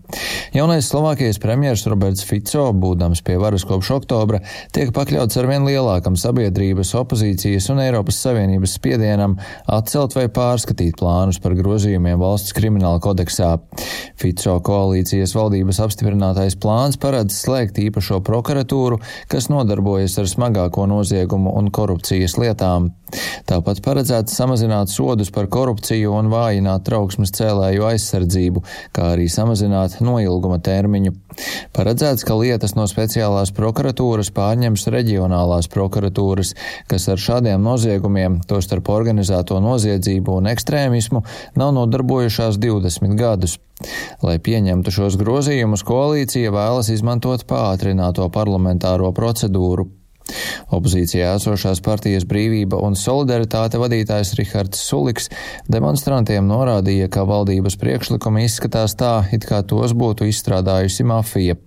Jaunais 0.52 0.90
Slovākijas 0.92 1.40
premjers 1.40 1.86
Roberts 1.88 2.26
Fico, 2.28 2.66
būdams 2.76 3.24
pie 3.24 3.38
varas 3.40 3.64
kopš 3.64 3.94
oktobra, 3.96 4.42
tiek 4.76 4.92
pakļauts 4.92 5.40
arvien 5.40 5.64
lielākam 5.64 6.18
sabiedrības, 6.20 6.92
opozīcijas 7.00 7.70
un 7.72 7.80
Eiropas 7.86 8.20
Savienības 8.26 8.76
spiedienam 8.76 9.38
atcelt 9.64 10.18
vai 10.18 10.26
pārskatīt 10.28 11.00
plānus 11.00 11.40
par 11.40 11.56
grozījumiem 11.56 12.20
valsts 12.20 12.52
krimināla 12.56 13.00
kodeksā. 13.00 13.56
Fico 14.20 14.60
koalīcijas 14.68 15.32
valdības 15.38 15.80
apstiprinātais 15.86 16.60
plāns 16.60 17.00
paredz 17.00 17.40
slēgt 17.40 17.69
īpašo 17.78 18.20
prokuratūru, 18.26 18.98
kas 19.30 19.50
nodarbojas 19.52 20.18
ar 20.18 20.28
smagāko 20.30 20.86
noziegumu 20.90 21.52
un 21.58 21.70
korupcijas 21.70 22.34
lietām. 22.40 22.90
Tāpat 23.46 23.80
paredzēts 23.84 24.34
samazināt 24.38 24.90
sodus 24.92 25.30
par 25.34 25.48
korupciju 25.50 26.14
un 26.18 26.30
vājināt 26.32 26.84
trauksmes 26.86 27.34
cēlēju 27.36 27.86
aizsardzību, 27.90 28.64
kā 28.96 29.12
arī 29.14 29.28
samazināt 29.30 30.00
noilguma 30.04 30.60
termiņu. 30.62 31.14
Paredzēts, 31.76 32.24
ka 32.26 32.36
lietas 32.38 32.74
no 32.78 32.86
speciālās 32.90 33.52
prokuratūras 33.56 34.32
pārņems 34.36 34.86
reģionālās 34.94 35.70
prokuratūras, 35.72 36.54
kas 36.90 37.08
ar 37.12 37.22
šādiem 37.22 37.62
noziegumiem, 37.64 38.40
tostarp 38.50 38.90
organizēto 38.92 39.60
noziedzību 39.62 40.40
un 40.40 40.50
ekstrēmismu, 40.54 41.24
nav 41.60 41.74
nodarbojušās 41.78 42.58
20 42.62 43.16
gadus. 43.20 43.58
Lai 44.20 44.36
pieņemtu 44.42 44.92
šos 44.92 45.16
grozījumus, 45.20 45.86
koalīcija 45.88 46.52
vēlas 46.52 46.92
izmantot 46.92 47.46
pātrināto 47.48 48.28
parlamentāro 48.34 49.14
procedūru. 49.16 49.88
Opozīcijā 50.74 51.34
esošās 51.38 51.82
partijas 51.84 52.26
brīvība 52.28 52.80
un 52.82 52.98
solidaritāte 52.98 53.80
vadītājs 53.82 54.34
Rihards 54.38 54.82
Suliks 54.90 55.30
demonstrantiem 55.70 56.46
norādīja, 56.50 57.10
ka 57.12 57.26
valdības 57.28 57.78
priekšlikumi 57.80 58.46
izskatās 58.48 58.96
tā, 58.98 59.20
it 59.32 59.46
kā 59.48 59.62
tos 59.66 59.96
būtu 59.96 60.28
izstrādājusi 60.30 61.06
mafija. 61.08 61.58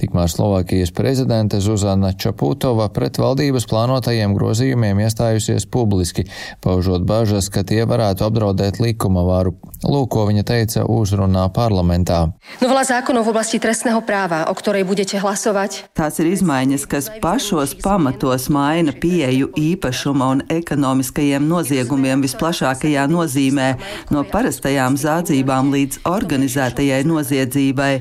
Tikmēr 0.00 0.30
Slovākijas 0.32 0.92
prezidente 0.96 1.60
Zuzana 1.60 2.12
Čaputova 2.16 2.88
pret 2.94 3.18
valdības 3.20 3.66
plānotajiem 3.70 4.34
grozījumiem 4.36 5.02
iestājusies 5.04 5.66
publiski, 5.70 6.26
paužot 6.64 7.04
bažas, 7.08 7.50
ka 7.52 7.64
tie 7.66 7.84
varētu 7.88 8.24
apdraudēt 8.26 8.80
likuma 8.80 9.24
varu. 9.26 9.56
Lūk, 9.80 10.10
ko 10.12 10.26
viņa 10.28 10.44
teica 10.44 10.84
uzrunā 10.88 11.46
parlamentā. 11.56 12.26
Novela 12.60 12.82
zákonov 12.84 13.24
v 13.28 13.32
oblasti 13.32 13.60
trestného 13.62 14.02
práva, 14.04 14.42
o 14.52 14.54
ktorej 14.56 14.84
budete 14.88 15.20
hlasovať. 15.20 15.78
Tās 15.96 16.20
ir 16.20 16.28
izmaiņas, 16.34 16.84
kas 16.90 17.08
pašos 17.22 17.76
pamatos 17.80 18.50
maina 18.52 18.92
pieeju 18.92 19.48
īpašuma 19.56 20.28
un 20.34 20.42
ekonomiskajiem 20.52 21.48
noziegumiem 21.48 22.24
visplašākajā 22.24 23.06
nozīmē, 23.08 23.68
no 24.12 24.24
parastajām 24.28 24.98
zādzībām 25.00 25.72
līdz 25.72 26.02
organizētajai 26.08 27.00
noziedzībai. 27.08 27.92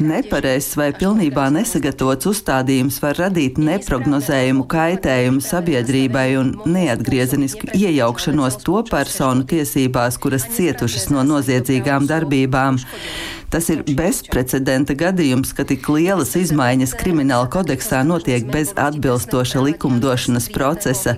Nepareizs 0.00 0.78
vai 0.80 0.92
pilnībā 0.98 1.46
nesagatavots 1.54 2.28
uzstādījums 2.30 2.98
var 3.02 3.18
radīt 3.22 3.58
neprognozējumu 3.62 4.66
kaitējumu 4.70 5.42
sabiedrībai 5.44 6.26
un 6.40 6.52
neatgriezenisku 6.66 7.70
iejaukšanos 7.78 8.58
to 8.66 8.82
personu 8.90 9.46
tiesībās, 9.48 10.18
kuras 10.22 10.48
cietušas 10.56 11.08
no 11.14 11.24
noziedzīgām 11.26 12.08
darbībām. 12.10 12.80
Tas 13.48 13.70
ir 13.72 13.80
bezprecedenta 13.96 14.92
gadījums, 14.98 15.54
ka 15.56 15.64
tik 15.68 15.86
lielas 15.88 16.34
izmaiņas 16.36 16.92
krimināla 17.00 17.48
kodeksā 17.52 18.02
notiek 18.04 18.44
bez 18.52 18.74
atbilstoša 18.76 19.62
likumdošanas 19.64 20.50
procesa. 20.52 21.16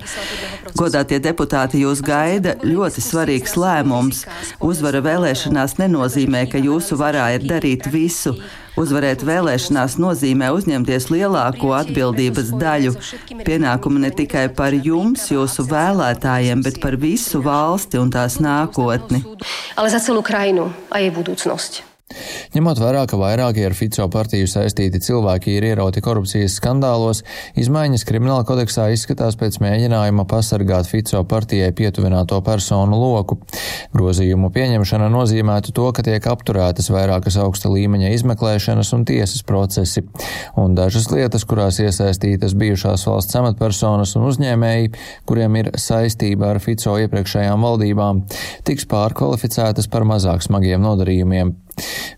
Godātie 0.78 1.18
deputāti, 1.25 1.82
jūs 1.82 2.04
gaida 2.06 2.54
ļoti 2.62 3.02
svarīgs 3.02 3.56
lēmums. 3.58 4.22
Uzvara 4.62 5.02
vēlēšanās 5.02 5.80
nenozīmē, 5.82 6.46
ka 6.52 6.62
jūsu 6.62 7.00
varā 7.00 7.32
ir 7.34 7.50
darīt 7.50 7.90
visu. 7.90 8.37
Uzvarēt 8.80 9.20
vēlēšanās 9.28 9.99
nozīmē 10.00 10.49
uzņemties 10.56 11.10
lielāko 11.12 11.75
atbildības 11.76 12.54
daļu. 12.62 12.94
Pienākumu 13.44 14.00
ne 14.00 14.12
tikai 14.14 14.46
par 14.56 14.72
jums, 14.72 15.26
jūsu 15.34 15.66
vēlētājiem, 15.68 16.64
bet 16.64 16.80
par 16.80 16.96
visu 17.00 17.42
valsti 17.44 18.00
un 18.00 18.14
tās 18.14 18.40
nākotni. 18.40 19.20
Ale 19.76 19.92
za 19.92 20.00
celú 20.00 20.25
krajinu 20.25 20.70
a 20.88 21.04
jej 21.04 21.12
budúcnosť. 21.12 21.89
Ņemot 22.50 22.81
vērā, 22.83 23.05
ka 23.07 23.19
vairākie 23.21 23.62
ar 23.69 23.75
Fico 23.79 24.09
partiju 24.11 24.49
saistīti 24.50 24.99
cilvēki 25.05 25.52
ir 25.55 25.67
ierauti 25.69 26.02
korupcijas 26.02 26.57
skandālos, 26.59 27.23
izmaiņas 27.61 28.05
krimināla 28.09 28.43
kodeksā 28.49 28.88
izskatās 28.90 29.37
pēc 29.38 29.61
mēģinājuma 29.62 30.25
pasargāt 30.31 30.90
Fico 30.90 31.23
partijai 31.31 31.71
pietuvināto 31.76 32.40
personu 32.47 32.99
loku. 32.99 33.38
Grozījumu 33.95 34.50
pieņemšana 34.57 35.07
nozīmētu 35.14 35.75
to, 35.76 35.87
ka 35.95 36.02
tiek 36.07 36.26
apturētas 36.33 36.90
vairākas 36.90 37.38
augsta 37.45 37.71
līmeņa 37.71 38.11
izmeklēšanas 38.17 38.90
un 38.99 39.07
tiesas 39.07 39.47
procesi, 39.47 40.02
un 40.59 40.75
dažas 40.75 41.07
lietas, 41.14 41.47
kurās 41.47 41.79
iesaistītas 41.79 42.59
bijušās 42.59 43.07
valsts 43.07 43.38
amatpersonas 43.38 44.17
un 44.19 44.26
uzņēmēji, 44.33 44.93
kuriem 45.31 45.62
ir 45.62 45.73
saistība 45.79 46.50
ar 46.50 46.62
Fico 46.64 46.99
iepriekšējām 47.07 47.71
valdībām, 47.71 48.26
tiks 48.67 48.90
pārkvalificētas 48.90 49.87
par 49.93 50.09
mazāk 50.11 50.43
smagiem 50.43 50.83
nodarījumiem. 50.83 51.55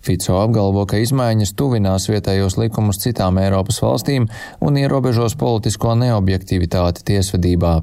Fico 0.03 0.41
apgalvo, 0.43 0.85
ka 0.89 1.01
izmaiņas 1.03 1.55
tuvinās 1.59 2.09
vietējos 2.11 2.59
likumus 2.61 3.01
citām 3.05 3.41
Eiropas 3.43 3.83
valstīm 3.85 4.29
un 4.61 4.83
ierobežos 4.83 5.39
politisko 5.41 5.97
neobjektivitāti 6.03 7.07
tiesvedībā. 7.13 7.81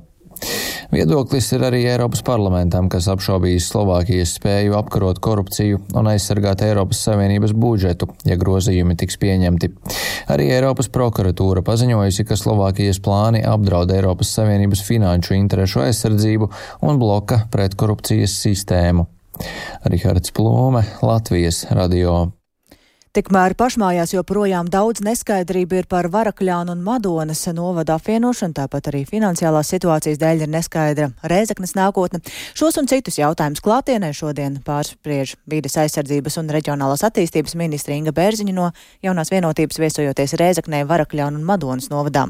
Viedoklis 0.90 1.52
ir 1.54 1.64
arī 1.68 1.82
Eiropas 1.86 2.22
parlamentam, 2.26 2.88
kas 2.90 3.10
apšaubījis 3.12 3.68
Slovākijas 3.74 4.34
spēju 4.40 4.78
apkarot 4.80 5.20
korupciju 5.24 5.82
un 6.00 6.10
aizsargāt 6.10 6.64
Eiropas 6.66 7.04
Savienības 7.06 7.54
budžetu, 7.54 8.10
ja 8.26 8.40
grozījumi 8.40 8.98
tiks 9.00 9.20
pieņemti. 9.22 9.72
Arī 10.34 10.50
Eiropas 10.56 10.90
prokuratūra 10.96 11.64
paziņojusi, 11.68 12.26
ka 12.26 12.40
Slovākijas 12.40 13.02
plāni 13.06 13.44
apdraud 13.46 13.94
Eiropas 13.94 14.34
Savienības 14.40 14.84
finanšu 14.88 15.38
interešu 15.38 15.86
aizsardzību 15.86 16.52
un 16.88 17.02
bloka 17.04 17.44
pretkorupcijas 17.54 18.40
sistēmu. 18.48 19.10
Rihards 19.86 20.34
Plūme, 20.36 20.84
Latvijas 21.02 21.66
radio. 21.72 22.39
Tikmēr 23.10 23.56
pašmājās 23.58 24.12
joprojām 24.14 24.68
daudz 24.70 25.02
neskaidrību 25.02 25.80
ir 25.80 25.88
par 25.90 26.06
Varakļānu 26.14 26.76
un 26.76 26.82
Madonas 26.86 27.40
novada 27.58 27.96
apvienošanu, 27.98 28.54
tāpat 28.54 28.92
arī 28.92 29.02
finansiālās 29.10 29.72
situācijas 29.74 30.20
dēļ 30.22 30.44
ir 30.46 30.52
neskaidra 30.54 31.08
Rēzeknes 31.26 31.74
nākotne. 31.74 32.22
Šos 32.54 32.78
un 32.78 32.86
citus 32.88 33.18
jautājumus 33.18 33.64
klātienē 33.66 34.12
šodien 34.14 34.60
pārspriež 34.62 35.34
vīdes 35.50 35.80
aizsardzības 35.82 36.38
un 36.38 36.52
reģionālās 36.54 37.02
attīstības 37.08 37.58
ministra 37.58 37.98
Inga 37.98 38.14
Bērziņa 38.14 38.54
no 38.54 38.68
jaunās 39.02 39.34
vienotības 39.34 39.82
viesojoties 39.82 40.38
Rēzeknē, 40.38 40.84
Varakļānu 40.86 41.42
un 41.42 41.50
Madonas 41.50 41.90
novadā. 41.90 42.28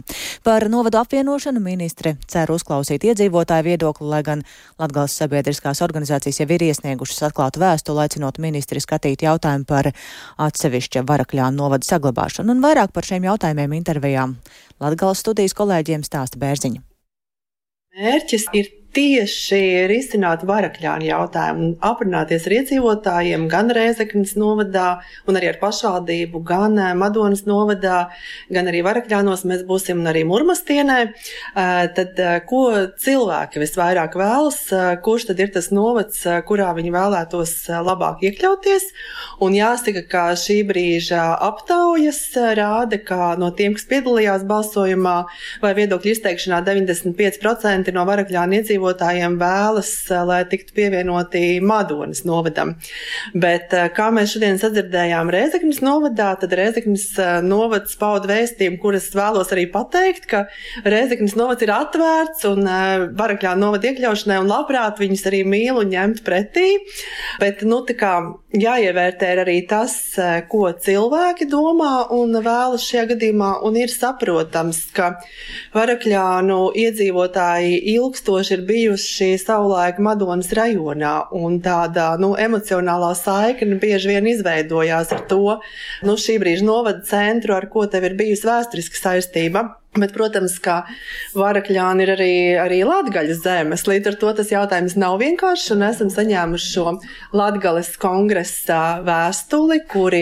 Par 0.47 0.69
novadu 0.71 1.01
apvienošanu 1.03 1.59
ministre 1.59 2.15
cer 2.31 2.55
uzklausīt 2.55 3.03
iedzīvotāju 3.03 3.67
viedokli, 3.67 4.07
lai 4.07 4.23
gan 4.23 4.47
Latgales 4.79 5.19
sabiedriskās 5.19 5.83
organizācijas 5.83 6.39
jau 6.39 6.49
ir 6.55 6.67
iesniegušas 6.71 7.27
atklātu 7.27 7.59
vēstuli, 7.67 8.07
aicinot 8.07 8.39
ministri 8.39 8.79
skatīt 8.79 9.27
jautājumu 9.27 9.67
par 9.67 9.91
atsevišķu 10.39 10.69
atsevišķa 10.79 11.03
Varakļāna 11.07 11.55
novada 11.55 11.85
saglabāšanu, 11.85 12.53
un 12.53 12.63
vairāk 12.63 12.93
par 12.93 13.03
šiem 13.03 13.23
jautājumiem 13.27 13.73
intervijām 13.75 14.37
Latgales 14.79 15.19
studijas 15.19 15.53
kolēģiem 15.53 16.03
stāsta 16.03 16.39
Bērziņa. 16.39 16.81
Mērķis 17.99 18.45
ir 18.53 18.69
tieši 18.95 19.85
risināt 19.89 20.43
varakļānu 20.49 21.05
jautājumu 21.09 21.65
un 21.65 21.73
aprunāties 21.85 22.47
ar 22.47 22.55
iedzīvotājiem 22.57 23.45
gan 23.51 23.69
Rēzeknas 23.75 24.33
novadā, 24.39 24.87
un 25.29 25.37
arī 25.37 25.51
ar 25.51 25.59
pašvaldību, 25.61 26.41
gan 26.45 26.77
eh, 26.81 26.95
Madonas 26.97 27.45
novadā, 27.49 27.99
gan 28.49 28.69
arī 28.71 28.81
varakļānos 28.87 29.45
mēs 29.49 29.61
būsim 29.69 30.01
un 30.01 30.09
arī 30.09 30.23
Murmastienē. 30.29 30.97
Eh, 31.05 31.83
tad, 31.97 32.17
eh, 32.17 32.39
ko 32.49 32.63
cilvēki 33.03 33.61
visvairāk 33.61 34.17
vēlas, 34.17 34.59
kurš 35.05 35.29
tad 35.29 35.43
ir 35.43 35.53
tas 35.53 35.69
novads, 35.75 36.23
kurā 36.49 36.71
viņi 36.77 36.93
vēlētos 36.95 37.53
labāk 37.85 38.25
iekļauties? 38.25 38.89
Un 39.45 39.53
jāsaka, 39.57 40.05
ka 40.09 40.25
šī 40.39 40.63
brīža 40.67 41.27
aptaujas 41.45 42.23
rāda, 42.57 42.97
ka 43.05 43.35
no 43.39 43.51
tiem, 43.53 43.77
kas 43.77 43.85
piedalījās 43.91 44.47
balsojumā 44.49 45.17
vai 45.61 45.75
viedokļu 45.77 46.15
izteikšanā, 46.15 46.63
95% 46.65 47.93
no 47.93 48.05
varakļānu 48.09 48.59
iedzīvotājiem 48.59 48.78
iedzīvotājiem 48.79 49.37
vēlas, 49.39 50.09
eh, 50.11 50.23
lai 50.23 50.43
tiktu 50.45 50.73
pievienoti 50.73 51.61
Madonas 51.61 52.23
novadam. 52.23 52.75
Bet, 53.33 53.73
eh, 53.73 53.89
kā 53.89 54.09
mēs 54.11 54.35
šodien 54.35 54.59
sadzirdējām 54.59 55.29
Rēzekņas 55.29 55.81
novadā, 55.81 56.39
tad 56.39 56.51
Rēzekņas 56.51 57.19
eh, 57.19 57.41
novads 57.41 57.95
pauda 57.95 58.27
vēstījumu, 58.27 58.79
kuras 58.79 59.09
vēlos 59.11 59.51
arī 59.51 59.71
pateikt, 59.71 60.27
ka 60.27 60.47
Rēzekņas 60.83 61.35
novads 61.35 61.61
ir 61.61 61.69
atvērts 61.69 62.45
un 62.45 62.63
varakļā 63.15 63.57
novada 63.57 63.87
iekļaušanai 63.89 64.39
un 64.39 64.47
labprāt 64.47 64.99
viņus 64.99 65.25
arī 65.27 65.43
mīl 65.45 65.79
un 65.79 65.89
ņemt 65.89 66.23
pretī. 66.23 66.77
Bet, 67.39 67.63
nu, 67.63 67.83
tā 67.85 67.95
kā 67.97 68.13
jāievērtē 68.53 69.43
arī 69.43 69.67
tas, 69.67 69.93
ko 70.49 70.71
cilvēki 70.71 71.49
domā 71.49 72.09
un 72.11 72.33
vēlas 72.33 72.85
šajā 72.87 73.05
gadījumā, 73.13 73.51
un 73.65 73.77
ir 73.77 73.89
saprotams, 73.89 74.85
ka 74.93 75.19
Varakļānu 75.73 76.71
iedzīvotāji 76.77 77.79
ilgstoši 77.93 78.55
ir 78.55 78.65
bijuši 78.69 79.33
savulaik 79.41 79.99
Madonas 80.05 80.53
rajonā, 80.55 81.15
un 81.35 81.59
tāda 81.65 82.11
nu, 82.21 82.35
emocionālā 82.39 83.11
saikne 83.17 83.79
bieži 83.81 84.13
vien 84.13 84.29
izveidojās 84.29 85.13
ar 85.15 85.25
to 85.31 85.57
nu, 86.05 86.15
šī 86.15 86.37
brīža 86.43 86.67
novada 86.67 87.03
centru, 87.09 87.57
ar 87.57 87.69
ko 87.73 87.87
tev 87.89 88.07
ir 88.09 88.17
bijusi 88.19 88.47
vēsturiska 88.49 89.03
saistība. 89.03 89.65
Bet, 89.97 90.11
protams, 90.13 90.59
ka 90.61 90.83
Varakļāni 91.33 92.03
ir 92.05 92.09
arī, 92.13 92.33
arī 92.61 92.75
Latvijas 92.85 93.39
zemes. 93.41 93.87
Līdz 93.89 94.11
ar 94.11 94.17
to 94.21 94.33
tas 94.37 94.51
jautājums 94.53 94.93
nav 95.01 95.15
vienkāršs. 95.17 95.71
Esam 95.87 96.11
saņēmuši 96.13 96.67
šo 96.75 96.91
Latvijas 97.33 97.89
kongresa 97.97 98.99
vēstuli, 99.01 99.79
kuri 99.89 100.19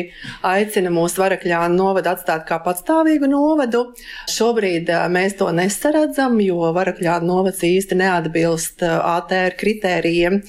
aicina 0.47 0.88
mūsu 0.95 1.19
Varakļānu 1.19 1.75
novadu 1.75 2.13
atstāt 2.13 2.45
kā 2.47 2.62
patstāvīgu 2.63 3.27
novadu. 3.27 3.89
Šobrīd 4.31 4.88
mēs 5.12 5.36
to 5.41 5.50
nesaredzam, 5.51 6.39
jo 6.39 6.71
Varakļānu 6.77 7.27
novads 7.27 7.59
īsti 7.67 8.00
neatbilst 8.00 8.88
ATR 8.88 9.59
kritērijiem, 9.59 10.39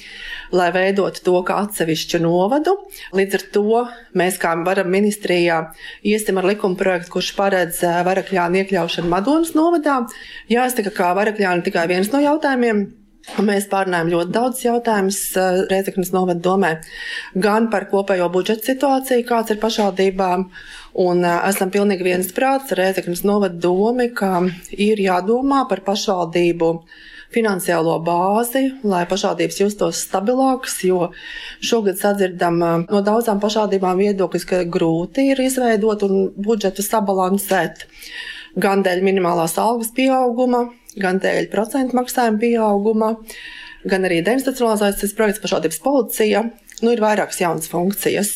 lai 0.55 0.71
veidotu 0.79 1.27
to 1.27 1.43
kā 1.43 1.59
atsevišķu 1.67 2.23
novadu. 2.23 2.77
Līdz 3.19 3.41
ar 3.41 3.47
to 3.59 3.83
mēs 4.15 4.39
kā 4.39 4.55
varam 4.63 4.95
ministrijā 4.95 5.59
iesim 6.07 6.39
ar 6.39 6.47
likuma 6.55 6.79
projektu, 6.79 7.17
kurš 7.19 7.35
paredz 7.35 7.83
Varakļānu 7.83 8.63
iekļaušanu 8.63 9.08
Madonas 9.11 9.55
novadā. 9.57 10.01
Jāsaka, 10.53 10.95
ka 10.95 11.13
Varakļāna 11.19 11.67
tikai 11.67 11.89
viens 11.91 12.13
no 12.15 12.23
jautājumiem. 12.23 12.87
Mēs 13.45 13.67
pārnājām 13.69 14.09
ļoti 14.09 14.33
daudz 14.33 14.63
jautājumus 14.65 15.19
eh, 15.37 15.59
Reizeknas 15.69 16.11
novada 16.15 16.41
domē, 16.43 16.71
gan 17.37 17.69
par 17.71 17.85
kopējo 17.91 18.31
budžeta 18.33 18.71
situāciju, 18.71 19.27
kāds 19.29 19.53
ir 19.53 19.61
pašvaldībām, 19.63 20.47
un 21.05 21.21
eh, 21.27 21.37
esam 21.51 21.71
pilnīgi 21.75 22.07
viensprāts 22.07 22.73
ar 22.73 22.81
Reizeknas 22.83 23.23
novada 23.29 23.61
domi, 23.69 24.09
ka 24.17 24.41
ir 24.73 25.03
jādomā 25.05 25.67
par 25.69 25.85
pašvaldību 25.87 26.73
finansiālo 27.35 27.99
bāzi, 28.01 28.65
lai 28.89 29.05
pašvaldības 29.11 29.61
justos 29.61 30.01
stabilākas, 30.09 30.79
jo 30.89 31.11
šogad 31.61 32.01
sadzirdam 32.01 32.63
eh, 32.65 32.75
no 32.89 33.05
daudzām 33.05 33.45
pašvaldībām 33.45 34.01
viedokļus, 34.01 34.49
ka 34.49 34.65
grūti 34.79 35.29
ir 35.35 35.45
izveidot 35.45 36.09
un 36.09 36.19
budžetu 36.49 36.87
sabalansēt 36.87 37.87
gan 38.63 38.83
dēļ 38.87 39.05
minimālās 39.07 39.57
algas 39.61 39.93
pieauguma, 39.97 40.69
gan 40.99 41.21
dēļ 41.23 41.51
procentu 41.53 41.99
maksājuma 41.99 42.41
pieauguma, 42.43 43.13
gan 43.89 44.09
arī 44.09 44.21
deinstitucionalizācijas 44.27 45.15
projekts 45.19 45.45
pašvaldības 45.45 45.81
policija. 45.85 46.45
Nu, 46.83 46.93
ir 46.95 47.03
vairākas 47.03 47.41
jaunas 47.43 47.71
funkcijas. 47.71 48.35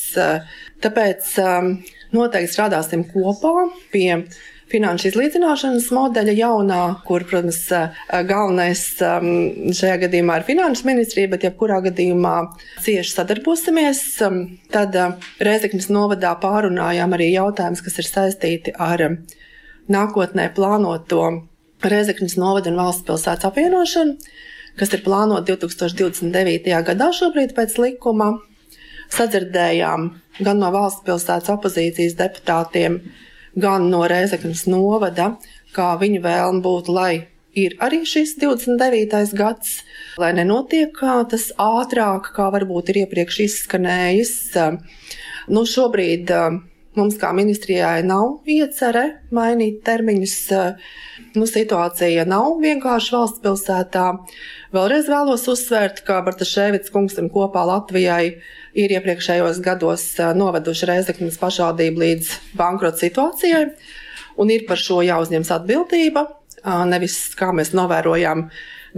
Tāpēc 0.83 1.37
um, 1.43 1.77
noteikti 2.15 2.57
strādāsim 2.57 3.05
kopā 3.07 3.69
pie 3.93 4.25
finanšu 4.73 5.11
izlīdzināšanas 5.11 5.91
modeļa 5.93 6.35
jaunā, 6.39 6.81
kur, 7.07 7.27
protams, 7.29 7.61
galvenais 8.29 8.83
um, 9.05 9.29
šajā 9.77 9.99
gadījumā 10.07 10.39
ir 10.41 10.47
finanšu 10.49 10.89
ministrija, 10.89 11.31
bet 11.35 11.47
jebkurā 11.47 11.83
gadījumā 11.87 12.35
cieši 12.85 13.15
sadarbosimies. 13.19 14.03
Um, 14.27 14.41
tad 14.73 14.97
uh, 14.99 15.15
Reizeknas 15.45 15.91
novadā 15.93 16.33
pārunājām 16.43 17.15
arī 17.19 17.33
jautājumus, 17.35 17.85
kas 17.85 18.01
ir 18.01 18.09
saistīti 18.09 18.75
ar 18.81 19.07
nākotnē 19.91 20.51
plānoto 20.55 21.49
Reizeknas 21.83 22.37
novada 22.39 22.71
un 22.71 22.79
valsts 22.79 23.07
pilsētas 23.09 23.49
apvienošanu, 23.49 24.15
kas 24.79 24.93
ir 24.95 25.03
plānota 25.03 25.57
2029. 25.57 26.71
gadā 26.87 27.09
šobrīd 27.17 27.57
pēc 27.57 27.75
likuma. 27.83 28.37
Sadzirdējām 29.13 30.07
gan 30.47 30.63
no 30.63 30.71
valsts 30.73 31.03
pilsētas 31.05 31.51
opozīcijas 31.57 32.15
deputātiem, 32.21 33.01
gan 33.59 33.91
no 33.91 34.07
Reizeknas 34.09 34.65
novada, 34.71 35.35
kā 35.75 35.93
viņu 36.01 36.23
vēlme 36.25 36.63
būtu, 36.65 36.95
lai 36.95 37.13
ir 37.59 37.77
arī 37.85 38.03
šis 38.09 38.37
29. 38.41 39.35
gads, 39.37 39.83
lai 40.21 40.33
nenotiek 40.39 40.97
tas 41.29 41.51
ātrāk, 41.61 42.33
kā 42.37 42.49
varbūt 42.55 42.93
ir 42.93 43.03
iepriekš 43.05 43.41
izskanējis. 43.49 44.35
Nu, 45.53 45.67
šobrīd 45.67 46.31
Mums 46.93 47.15
kā 47.17 47.31
ministrijai 47.33 48.03
nav 48.05 48.43
iecerē 48.45 49.05
mainīt 49.33 49.79
termiņus. 49.87 50.35
Nu, 51.33 51.47
situācija 51.49 52.27
nav 52.29 52.59
vienkārši 52.61 53.15
valsts 53.15 53.41
pilsētā. 53.41 54.03
Vēlreiz 54.77 55.09
vēlos 55.09 55.47
uzsvērt, 55.49 56.03
ka 56.05 56.19
Bartaševits 56.27 56.93
kungsim 56.93 57.31
kopā 57.33 57.63
Latvijai 57.69 58.35
ir 58.77 58.93
iepriekšējos 58.99 59.63
gados 59.65 60.05
noveduši 60.37 60.91
Reizeknas 60.91 61.41
pašvaldību 61.41 62.05
līdz 62.05 62.29
bankrota 62.61 63.01
situācijai, 63.07 63.65
un 64.37 64.53
ir 64.53 64.67
par 64.69 64.81
šo 64.81 65.01
jāuzņems 65.07 65.53
atbildība. 65.57 66.27
Nevis 66.93 67.17
kā 67.41 67.49
mēs 67.57 67.73
novērojām, 67.75 68.45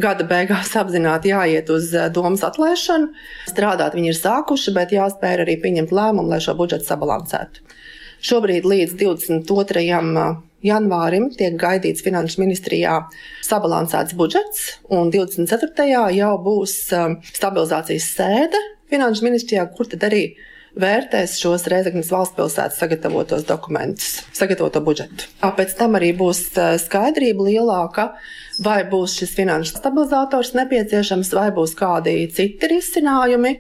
gada 0.03 0.27
beigās 0.29 0.75
apzināti 0.83 1.31
jāiet 1.31 1.71
uz 1.71 1.95
domas 2.13 2.43
atlaišanu. 2.45 3.15
Strādāt 3.49 3.95
viņi 3.95 4.11
ir 4.11 4.19
sākuši, 4.19 4.75
bet 4.75 4.93
jāspēj 4.99 5.47
arī 5.47 5.57
pieņemt 5.63 5.95
lēmumu, 5.95 6.29
lai 6.35 6.43
šo 6.43 6.59
budžetu 6.59 6.91
sabalansētu. 6.91 7.63
Šobrīd 8.25 8.65
līdz 8.65 8.95
22. 8.97 9.83
janvārim 10.65 11.27
tiek 11.37 11.59
gaidīts 11.61 12.01
Finanšu 12.07 12.41
ministrijā 12.41 12.95
sabalansēts 13.45 14.17
budžets, 14.17 14.63
un 14.89 15.11
24. 15.13 15.85
jau 16.17 16.31
būs 16.47 16.79
stabilizācijas 17.35 18.07
sēde 18.17 18.61
Finanšu 18.89 19.27
ministrijā, 19.27 19.67
kur 19.77 19.91
tad 19.93 20.07
arī 20.09 20.23
vērtēs 20.81 21.37
šos 21.43 21.69
Reizeknas 21.69 22.09
valsts 22.15 22.39
pilsētas 22.39 22.81
sagatavotos 22.81 23.45
dokumentus, 23.45 24.23
sagatavoto 24.33 24.81
budžetu. 24.89 25.29
Pēc 25.45 25.77
tam 25.77 26.01
arī 26.01 26.15
būs 26.17 26.47
skaidrība 26.87 27.51
lielāka, 27.51 28.09
vai 28.65 28.81
būs 28.89 29.19
šis 29.21 29.37
finanšu 29.37 29.77
stabilizators 29.77 30.55
nepieciešams, 30.57 31.37
vai 31.37 31.51
būs 31.53 31.77
kādi 31.77 32.17
citi 32.33 32.73
risinājumi. 32.73 33.59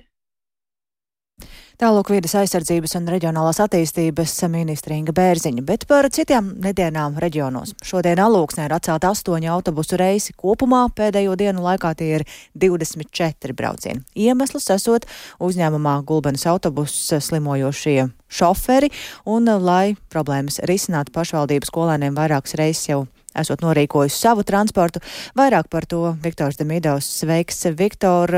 Tālāk 1.74 2.12
vidas 2.12 2.36
aizsardzības 2.38 2.92
un 3.00 3.08
reģionālās 3.10 3.58
attīstības 3.64 4.36
ministra 4.52 4.94
Inga 4.94 5.10
Bērziņa, 5.16 5.64
bet 5.66 5.88
par 5.90 6.06
citām 6.14 6.52
nedēļām 6.62 7.16
reģionos. 7.18 7.72
Šodien 7.82 8.22
Alūksnē 8.22 8.68
ir 8.68 8.74
atcelta 8.76 9.10
astoņi 9.10 9.50
autobusu 9.50 9.98
reisi. 9.98 10.36
Kopumā 10.38 10.84
pēdējo 10.94 11.34
dienu 11.40 11.64
laikā 11.66 11.90
tie 11.98 12.12
ir 12.20 12.26
24 12.54 13.58
braucieni. 13.58 14.04
Iemesls 14.14 14.70
esot 14.70 15.08
uzņēmumā 15.42 15.96
Gulbenas 16.06 16.46
autobusu 16.52 17.18
slimojošie 17.18 18.04
šoferi 18.34 18.90
un, 19.30 19.48
lai 19.62 19.96
problēmas 20.12 20.60
risinātu 20.68 21.14
pašvaldības 21.14 21.70
skolēniem 21.70 22.16
vairākas 22.18 22.56
reizes 22.60 22.88
jau 22.90 23.04
esot 23.34 23.64
norīkojusi 23.64 24.14
savu 24.14 24.44
transportu. 24.46 25.02
Vairāk 25.38 25.70
par 25.70 25.86
to 25.90 26.14
Viktors 26.22 26.58
Demidovs 26.60 27.08
sveiks. 27.20 27.64
Viktor, 27.78 28.30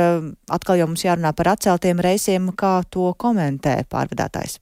atkal 0.49 0.81
jau 0.81 0.89
mums 0.91 1.05
jārunā 1.05 1.35
par 1.37 1.53
atceltiem 1.57 2.01
reisiem, 2.05 2.53
kā 2.57 2.79
to 2.91 3.13
komentē 3.21 3.83
pārvadātājs. 3.93 4.61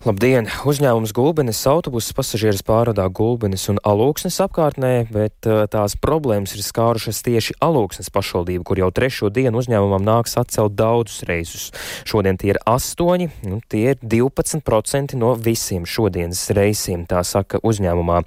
Labdien! 0.00 0.48
Uzņēmums 0.64 1.12
Gulbenes 1.12 1.58
autobusus 1.68 2.14
pasažierus 2.16 2.62
pārvadā 2.64 3.04
Gulbenes 3.12 3.66
un 3.68 3.76
Alūksnes 3.84 4.38
apkārtnē, 4.40 4.92
bet 5.12 5.44
uh, 5.44 5.66
tās 5.70 5.94
problēmas 6.00 6.54
ir 6.56 6.64
skārušas 6.64 7.20
tieši 7.26 7.56
Alūksnes 7.62 8.08
pašvaldību, 8.14 8.64
kur 8.64 8.80
jau 8.80 8.88
trešo 8.94 9.28
dienu 9.34 9.60
uzņēmumam 9.60 10.04
nāks 10.06 10.38
atcelt 10.40 10.74
daudzus 10.78 11.26
reisus. 11.28 11.66
Šodien 12.08 12.40
tie 12.40 12.54
ir 12.54 12.60
astoņi, 12.64 13.28
nu, 13.50 13.60
tie 13.68 13.92
ir 13.92 14.00
12% 14.00 15.18
no 15.20 15.34
visiem 15.36 15.84
šodienas 15.84 16.40
reisiem, 16.56 17.04
tā 17.10 17.20
saka 17.26 17.60
uzņēmumā. 17.60 18.22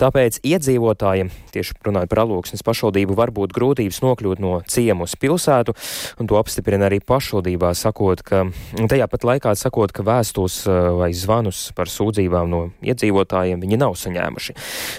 Tāpēc 0.00 0.40
iedzīvotājiem, 0.46 1.32
tieši 1.52 1.78
runājot 1.84 2.14
par 2.14 2.24
Alūksnes 2.24 2.64
pašvaldību, 2.64 3.18
var 3.18 3.34
būt 3.36 3.54
grūtības 3.56 4.00
nokļūt 4.06 4.42
no 4.42 4.56
ciemu 4.64 5.04
uz 5.04 5.18
pilsētu, 5.20 5.76
un 6.16 6.32
to 6.32 6.40
apstiprina 6.40 6.88
arī 6.88 7.02
pašvaldībā, 7.04 7.74
sakot, 7.76 8.24
ka 8.24 8.46
tajā 8.80 9.10
pat 9.10 9.30
laikā 9.34 9.54
sakot, 9.58 9.92
ka 9.92 10.06
vēstules 10.06 10.62
uh, 10.70 10.90
vai 11.10 11.14
zvanus 11.16 11.70
par 11.74 11.90
sūdzībām 11.90 12.48
no 12.50 12.60
iedzīvotājiem 12.86 13.60
viņi 13.60 13.78
nav 13.80 13.96
saņēmuši. 13.98 14.54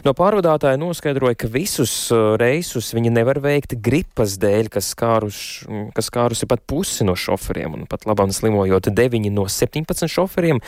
No 0.05 0.13
pārvadātāja 0.17 0.79
noskaidroja, 0.79 1.37
ka 1.39 1.47
visus 1.51 2.11
uh, 2.11 2.35
reisus 2.39 2.91
viņi 2.93 3.11
nevar 3.13 3.39
veikt 3.41 3.77
gripas 3.81 4.37
dēļ, 4.41 4.69
kas, 4.71 4.91
skārus, 4.91 5.63
kas 5.95 6.09
skārusi 6.11 6.47
pat 6.49 6.63
pusi 6.67 7.05
no 7.07 7.15
šoferiem, 7.15 7.75
un 7.75 7.87
pat 7.89 8.05
labam 8.09 8.31
slimojot 8.31 8.91
9 8.91 9.31
no 9.31 9.47
17 9.47 10.11
šoferiem. 10.11 10.59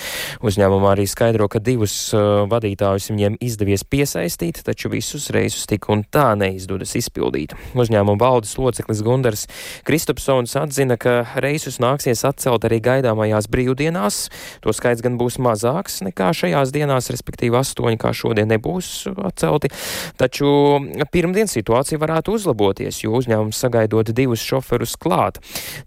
Uzņēmumā 0.44 0.94
arī 0.96 1.08
skaidro, 1.10 1.50
ka 1.52 1.60
divus 1.60 2.14
uh, 2.16 2.46
vadītājus 2.52 3.10
viņiem 3.12 3.38
izdevies 3.44 3.84
piesaistīt, 3.84 4.64
taču 4.64 4.92
visus 4.94 5.30
reisus 5.34 5.68
tik 5.70 5.90
un 5.92 6.06
tā 6.08 6.32
neizdodas 6.40 6.96
izpildīt. 7.00 7.56
Uzņēmuma 7.76 8.22
valdes 8.22 8.56
loceklis 8.60 9.04
Gundars 9.04 9.48
Kristopsons 9.88 10.56
atzina, 10.60 10.98
ka 10.98 11.24
reisus 11.44 11.82
nāksies 11.84 12.24
atcelt 12.28 12.68
arī 12.68 12.80
gaidāmajās 12.84 13.50
brīvdienās. 13.52 14.24
To 14.64 14.74
skaits 14.76 15.04
gan 15.04 15.18
būs 15.20 15.33
būs 15.34 15.42
mazāks 15.42 16.02
nekā 16.04 16.32
šajās 16.34 16.72
dienās, 16.74 17.10
respektīvi 17.10 17.58
astoņi, 17.58 17.98
kā 17.98 18.14
šodien 18.14 18.50
nebūs 18.52 19.08
atcelti. 19.24 19.72
Taču 20.18 20.80
pirmdien 21.12 21.48
situācija 21.48 22.00
varētu 22.00 22.34
uzlaboties, 22.38 23.04
jo 23.04 23.14
uzņēmums 23.18 23.58
sagaidot 23.58 24.14
divus 24.14 24.42
šoferus 24.42 24.96
klāt. 24.96 25.40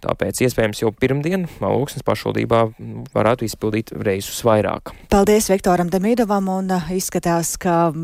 Tāpēc 0.02 0.42
iespējams 0.42 0.82
jau 0.82 0.92
pirmdien 0.92 1.46
Alūksnes 1.60 2.04
pašvaldībā 2.06 2.66
varētu 3.14 3.46
izpildīt 3.46 3.92
reisus 3.92 4.42
vairāk. 4.44 4.92
Paldies 5.10 5.50
Viktoram 5.50 5.90
Demīdovam 5.90 6.48
un 6.48 6.70
uh, 6.70 6.94
izskatās, 6.94 7.56
ka 7.58 7.94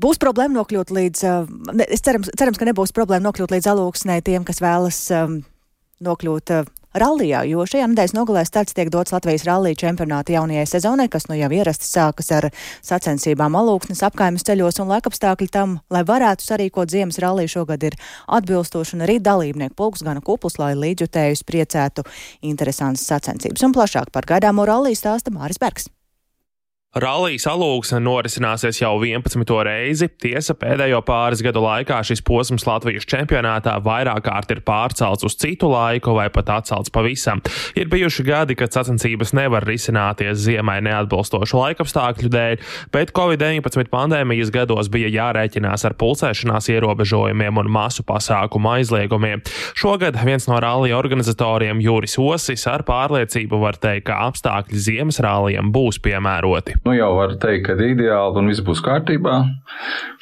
Būs 0.00 0.16
problēma 0.22 0.54
nokļūt 0.54 0.92
līdz, 0.94 1.22
uh, 1.28 1.82
es 1.90 2.00
cerams, 2.06 2.30
cerams, 2.38 2.56
ka 2.56 2.64
nebūs 2.64 2.94
problēma 2.96 3.26
nokļūt 3.26 3.52
līdz 3.52 3.66
alūksnē 3.68 4.20
tiem, 4.24 4.46
kas 4.46 4.62
vēlas 4.64 5.00
um, 5.12 5.40
nokļūt 6.06 6.52
uh, 6.54 6.70
rallijā, 6.96 7.42
jo 7.48 7.64
šajā 7.68 7.88
nedēļas 7.90 8.14
nogalē 8.16 8.44
starts 8.48 8.76
tiek 8.76 8.90
dots 8.92 9.12
Latvijas 9.14 9.44
rallija 9.48 9.78
čempionāta 9.82 10.34
jaunajai 10.36 10.66
sezonai, 10.68 11.08
kas 11.12 11.28
nu 11.28 11.36
jau 11.38 11.50
ierasti 11.52 11.88
sākas 11.88 12.30
ar 12.34 12.48
sacensībām 12.84 13.58
alūksnes 13.58 14.04
apkaimes 14.06 14.46
ceļos 14.48 14.80
un 14.82 14.92
laikapstākļi 14.94 15.50
tam, 15.52 15.78
lai 15.92 16.04
varētu 16.08 16.46
sarīkot 16.46 16.94
ziemas 16.94 17.20
ralliju 17.22 17.54
šogad 17.58 17.84
ir 17.90 17.98
atbilstoši 18.38 18.96
un 18.96 19.06
arī 19.08 19.18
dalībnieku 19.20 19.76
pulks 19.78 20.06
gana 20.06 20.24
kupls, 20.24 20.58
lai 20.62 20.74
līdzjutējus 20.78 21.44
priecētu 21.48 22.06
interesantas 22.48 23.06
sacensības. 23.10 23.66
Un 23.66 23.76
plašāk 23.76 24.12
par 24.14 24.28
gaidāmo 24.28 24.66
ralliju 24.68 24.98
stāsta 24.98 25.34
Māris 25.34 25.60
Bergs. 25.60 25.90
Rallijas 26.96 27.44
alūksne 27.44 27.98
norisināsies 28.00 28.78
jau 28.80 28.94
11. 29.04 29.50
reizi. 29.68 30.06
Tiesa, 30.08 30.54
pēdējo 30.56 31.02
pāris 31.04 31.42
gadu 31.44 31.60
laikā 31.60 31.98
šis 32.00 32.22
posms 32.24 32.64
Latvijas 32.64 33.04
čempionātā 33.04 33.74
vairāk 33.84 34.22
kārt 34.24 34.54
ir 34.54 34.62
pārcelts 34.64 35.26
uz 35.28 35.36
citu 35.36 35.68
laiku 35.68 36.14
vai 36.16 36.30
pat 36.32 36.48
atcelts 36.54 36.88
pavisam. 36.88 37.42
Ir 37.76 37.90
bijuši 37.92 38.24
gadi, 38.24 38.56
kad 38.56 38.72
sacensības 38.72 39.34
nevar 39.36 39.66
risināties 39.68 40.40
ziemai 40.46 40.78
neatbilstošu 40.86 41.60
laikapstākļu 41.60 42.30
dēļ, 42.32 42.64
bet 42.96 43.12
Covid-19 43.12 43.92
pandēmijas 43.92 44.54
gados 44.56 44.88
bija 44.88 45.12
jārēķinās 45.12 45.84
ar 45.84 45.98
pulcēšanās 46.00 46.70
ierobežojumiem 46.72 47.60
un 47.60 47.68
masu 47.68 48.06
pasākumu 48.08 48.72
aizliegumiem. 48.78 49.44
Šogad 49.76 50.16
viens 50.24 50.48
no 50.48 50.56
rallija 50.64 50.96
organizatoriem 50.96 51.84
Jūris 51.84 52.16
Osis 52.16 52.64
ar 52.64 52.88
pārliecību 52.88 53.60
var 53.60 53.76
teikt, 53.76 54.08
ka 54.08 54.22
apstākļi 54.32 54.84
ziemas 54.88 55.20
rallijam 55.20 55.68
būs 55.76 56.00
piemēroti. 56.00 56.77
Nu, 56.84 56.94
jau 56.96 57.10
var 57.16 57.34
teikt, 57.42 57.66
ka 57.66 57.76
ir 57.76 57.94
ideāli 57.94 58.40
un 58.40 58.50
viss 58.50 58.64
būs 58.64 58.82
kārtībā. 58.84 59.38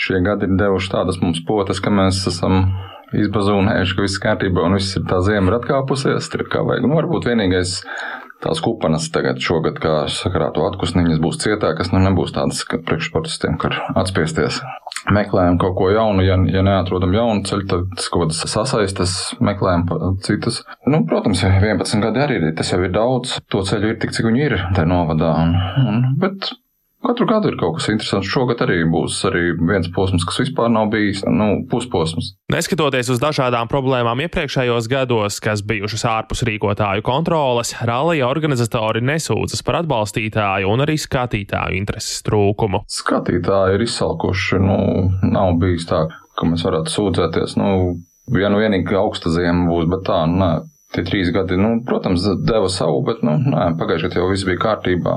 Šie 0.01 0.21
gadi 0.25 0.49
ir 0.49 0.59
devuši 0.61 0.93
tādas 0.95 1.21
mums 1.23 1.43
potas, 1.47 1.81
ka 1.83 1.93
mēs 1.95 2.23
esam 2.31 2.65
izbazūnējuši, 3.17 3.97
ka 3.97 4.07
viss 4.07 4.23
kārtībā 4.23 4.67
un 4.67 4.79
viss 4.79 4.97
ir 4.99 5.07
tā 5.09 5.21
zima 5.27 5.53
ir 5.53 5.59
atkāpusies. 5.61 6.31
Tur 6.33 6.47
kā 6.51 6.65
vajag. 6.67 6.89
Nu, 6.89 6.97
varbūt 6.99 7.29
vienīgais 7.31 7.79
tās 8.45 8.61
kupanas 8.65 9.09
tagad 9.15 9.41
šogad, 9.43 9.79
kā 9.83 9.95
sakarā 10.13 10.51
to 10.55 10.67
atkusniņas 10.69 11.23
būs 11.23 11.41
cietākas, 11.45 11.93
nu 11.95 12.03
nebūs 12.05 12.35
tādas, 12.37 12.65
priekšsportistiem, 12.69 13.57
kur 13.63 13.77
atspiesties. 13.97 14.61
Meklējam 15.13 15.59
kaut 15.63 15.77
ko 15.79 15.91
jaunu, 15.95 16.25
ja, 16.27 16.37
ja 16.51 16.63
neatrodam 16.67 17.15
jaunu 17.15 17.47
ceļu, 17.47 17.67
tad 17.71 18.07
kaut 18.11 18.27
kādas 18.27 18.43
sasaistes, 18.51 19.17
meklējam 19.45 19.87
citas. 20.27 20.63
Nu, 20.89 21.05
protams, 21.07 21.45
11 21.47 22.03
gadi 22.03 22.25
arī 22.25 22.41
ir, 22.41 22.47
tas 22.59 22.73
jau 22.75 22.81
ir 22.83 22.95
daudz, 22.95 23.37
to 23.53 23.63
ceļu 23.67 23.93
ir 23.93 24.01
tik, 24.03 24.15
cik 24.17 24.27
viņi 24.31 24.47
ir 24.49 24.57
tajā 24.75 24.89
novadā. 24.91 25.33
Un, 25.45 25.55
un, 25.87 26.03
bet 26.23 26.51
Katru 27.07 27.27
gadu 27.31 27.53
ir 27.53 27.57
kaut 27.61 27.77
kas 27.77 27.87
interesants. 27.93 28.27
Šogad 28.27 28.65
arī 28.65 28.81
būs 28.91 29.21
arī 29.29 29.53
viens 29.61 29.87
posms, 29.95 30.25
kas 30.27 30.41
vispār 30.43 30.73
nav 30.75 30.89
bijis 30.91 31.21
nu, 31.31 31.63
pusposms. 31.71 32.33
Neskatoties 32.51 33.13
uz 33.15 33.21
dažādām 33.23 33.71
problēmām 33.71 34.25
iepriekšējos 34.25 34.89
gados, 34.91 35.39
kas 35.45 35.63
bijušas 35.67 36.03
ārpus 36.11 36.43
rīkotāju 36.49 37.07
kontroles, 37.07 37.77
rallija 37.87 38.27
organizatori 38.27 39.05
nesūdzas 39.07 39.63
par 39.67 39.81
atbalstītāju 39.85 40.73
un 40.73 40.83
arī 40.83 40.99
skatītāju 40.99 41.79
intereses 41.79 42.27
trūkumu. 42.27 42.83
Skatītāji 42.91 43.79
ir 43.79 43.87
izsalkuši, 43.87 44.61
nu, 44.67 44.79
nav 45.31 45.55
bijis 45.63 45.87
tā, 45.87 46.09
ka 46.35 46.51
mēs 46.51 46.67
varētu 46.67 46.91
sūdzēties. 46.97 47.55
Nu, 47.63 47.71
ja 48.35 48.51
nu 48.51 48.63
vienīgi 48.65 48.99
augsta 48.99 49.31
ziema 49.31 49.69
būs, 49.71 49.87
bet 49.95 50.09
tā, 50.11 50.25
nu, 50.31 50.43
nē. 50.43 50.55
Tie 50.95 51.03
trīs 51.03 51.33
gadi, 51.35 51.57
nu, 51.59 51.81
protams, 51.87 52.23
deva 52.47 52.69
savu, 52.71 53.01
bet, 53.07 53.19
nu, 53.27 53.35
nē, 53.43 53.73
pagājušajā 53.79 54.13
gadā 54.13 54.23
jau 54.23 54.31
viss 54.31 54.47
bija 54.47 54.61
kārtībā. 54.63 55.17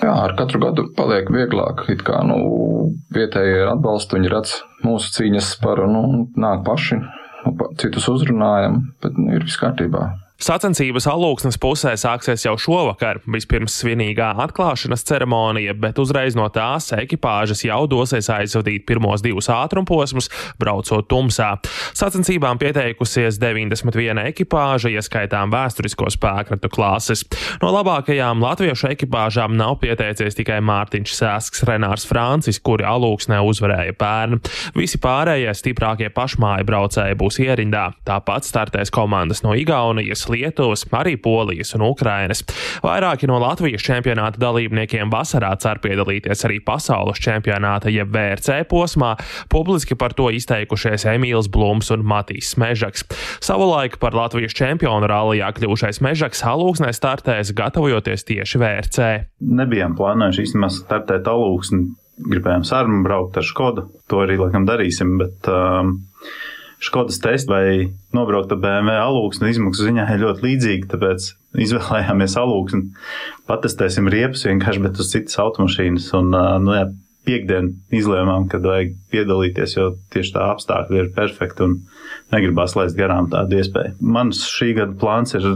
Jā, 0.00 0.12
ar 0.16 0.32
katru 0.38 0.62
gadu 0.62 0.86
paliek 0.96 1.28
vieglāk. 1.32 1.84
It 1.92 2.00
kā 2.06 2.22
nu, 2.24 2.38
vietējie 3.12 3.58
ir 3.64 3.72
atbalsta, 3.74 4.16
viņi 4.16 4.32
redz 4.32 4.54
mūsu 4.86 5.12
cīņas 5.18 5.50
par, 5.60 5.82
nu, 5.92 6.24
nāk 6.40 6.64
paši, 6.64 7.00
nu, 7.44 7.52
citus 7.80 8.08
uzrunājam, 8.08 8.80
bet 9.04 9.18
nu, 9.20 9.28
ir 9.36 9.44
viss 9.44 9.60
kārtībā. 9.60 10.06
Sacensības 10.40 11.04
alūksnes 11.04 11.58
pusē 11.60 11.90
sāksies 12.00 12.46
jau 12.46 12.54
šovakar, 12.56 13.18
vispirms 13.28 13.74
svinīgā 13.82 14.30
atklāšanas 14.40 15.02
ceremonija, 15.04 15.74
bet 15.76 15.98
uzreiz 16.00 16.32
no 16.38 16.46
tās 16.48 16.86
ekipāžas 16.96 17.60
jau 17.66 17.82
dosies 17.90 18.30
aizvadīt 18.32 18.86
pirmos 18.88 19.20
divus 19.20 19.50
ātrumposmus, 19.52 20.30
braucot 20.56 21.04
tumsā. 21.12 21.50
Sacensībām 21.92 22.56
pieteikusies 22.62 23.36
91 23.42 24.22
ekipāža, 24.30 24.88
ieskaitām 24.94 25.52
vēsturisko 25.52 26.08
spēkratu 26.16 26.72
klases. 26.72 27.26
No 27.60 27.74
labākajām 27.76 28.40
latviešu 28.40 28.88
ekipāžām 28.94 29.58
nav 29.60 29.76
pieteicies 29.84 30.40
tikai 30.40 30.62
Mārtiņš 30.64 31.18
Sēsks, 31.20 31.66
Renārs 31.68 32.08
Francis, 32.08 32.62
kuri 32.64 32.88
alūksnē 32.88 33.42
uzvarēja 33.44 33.98
pērn. 34.00 34.40
Visi 34.78 35.02
pārējie 35.04 35.52
stiprākie 35.60 36.08
pašmāju 36.16 36.64
braucēji 36.72 37.20
būs 37.20 37.42
ierindā. 37.44 37.90
Tāpat 38.08 38.48
startēs 38.48 38.96
komandas 38.96 39.44
no 39.44 39.52
Igaunijas. 39.52 40.29
Lietuvas, 40.30 40.86
arī 40.96 41.16
Polijas 41.20 41.74
un 41.76 41.84
Ukrainas. 41.88 42.42
Vairāki 42.84 43.28
no 43.30 43.38
Latvijas 43.42 43.84
čempionāta 43.86 44.40
dalībniekiem 44.40 45.10
vasarā 45.12 45.52
cer 45.60 45.80
piedalīties 45.82 46.44
arī 46.48 46.60
pasaules 46.64 47.20
čempionāta 47.22 47.92
jeb 47.92 48.12
VRC 48.14 48.62
posmā. 48.70 49.14
Publiski 49.52 49.96
par 49.98 50.14
to 50.16 50.30
izteikušies 50.34 51.06
Emīls 51.10 51.50
Blūms 51.52 51.92
un 51.94 52.04
Matīs 52.06 52.54
Mežaks. 52.60 53.06
Savulaik 53.42 53.98
par 54.02 54.16
Latvijas 54.16 54.54
čempionu 54.56 55.08
rallijā 55.10 55.50
kļuvušais 55.56 56.02
Mežaks 56.04 56.44
alūksnē 56.46 56.92
startēs 56.96 57.54
gatavojoties 57.56 58.26
tieši 58.28 58.60
VRC. 58.60 59.10
Nebijām 59.40 59.96
plānojuši 59.98 60.46
īstenībā 60.46 60.70
startēt 60.74 61.28
alūksni. 61.30 61.88
Gribējām 62.20 62.66
sarunu 62.68 63.00
braukt 63.04 63.38
ar 63.40 63.46
Skodu. 63.46 63.86
To 64.12 64.20
arī 64.24 64.36
laikam 64.40 64.66
darīsim, 64.68 65.14
bet 65.20 65.48
um, 65.48 65.94
Škodas 66.80 67.20
tests 67.20 67.48
vai 67.50 67.90
nobraukt 68.16 68.52
ar 68.54 68.60
BMW 68.62 68.96
alūksni 69.02 69.50
izmaksu 69.52 69.84
ziņā 69.90 70.06
ir 70.14 70.22
ļoti 70.22 70.46
līdzīga, 70.46 70.88
tāpēc 70.94 71.26
izvēlējāmies 71.66 72.36
alūksni. 72.40 72.82
Patestēsim 73.50 74.08
riepas 74.12 74.46
vienkārši, 74.48 74.84
bet 74.86 75.00
uz 75.02 75.10
citas 75.12 75.36
automašīnas. 75.42 76.08
Un, 76.16 76.32
nu, 76.64 76.76
jā, 76.78 76.86
piekdien 77.28 77.74
izlēmām, 77.94 78.48
kad 78.50 78.64
vajag 78.64 78.94
piedalīties, 79.12 79.76
jo 79.76 79.90
tieši 80.14 80.34
tā 80.38 80.46
apstākļi 80.54 81.02
ir 81.02 81.12
perfekti 81.16 81.66
un 81.66 81.76
negribās 82.32 82.76
laist 82.78 82.96
garām 82.98 83.28
tādu 83.32 83.60
iespēju. 83.60 83.98
Mans 84.00 84.42
šī 84.48 84.72
gada 84.80 84.96
plāns 85.00 85.36
ir 85.36 85.46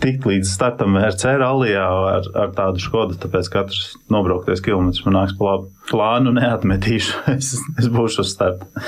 tikt 0.00 0.24
līdz 0.24 0.48
startam 0.48 0.96
RC 0.96 1.36
rallijā 1.42 1.84
ar, 1.84 2.28
ar 2.38 2.52
tādu 2.56 2.80
škodu, 2.80 3.18
tāpēc 3.20 3.50
katrs 3.52 3.90
nobrauktais 4.12 4.64
kilometrs 4.64 5.04
man 5.04 5.20
nāks 5.20 5.36
pa 5.36 5.50
labu. 5.50 5.72
Plānu 5.90 6.32
neatmetīšu, 6.38 7.26
es, 7.36 7.58
es 7.76 7.90
būšu 7.92 8.24
uz 8.24 8.32
starta. 8.32 8.86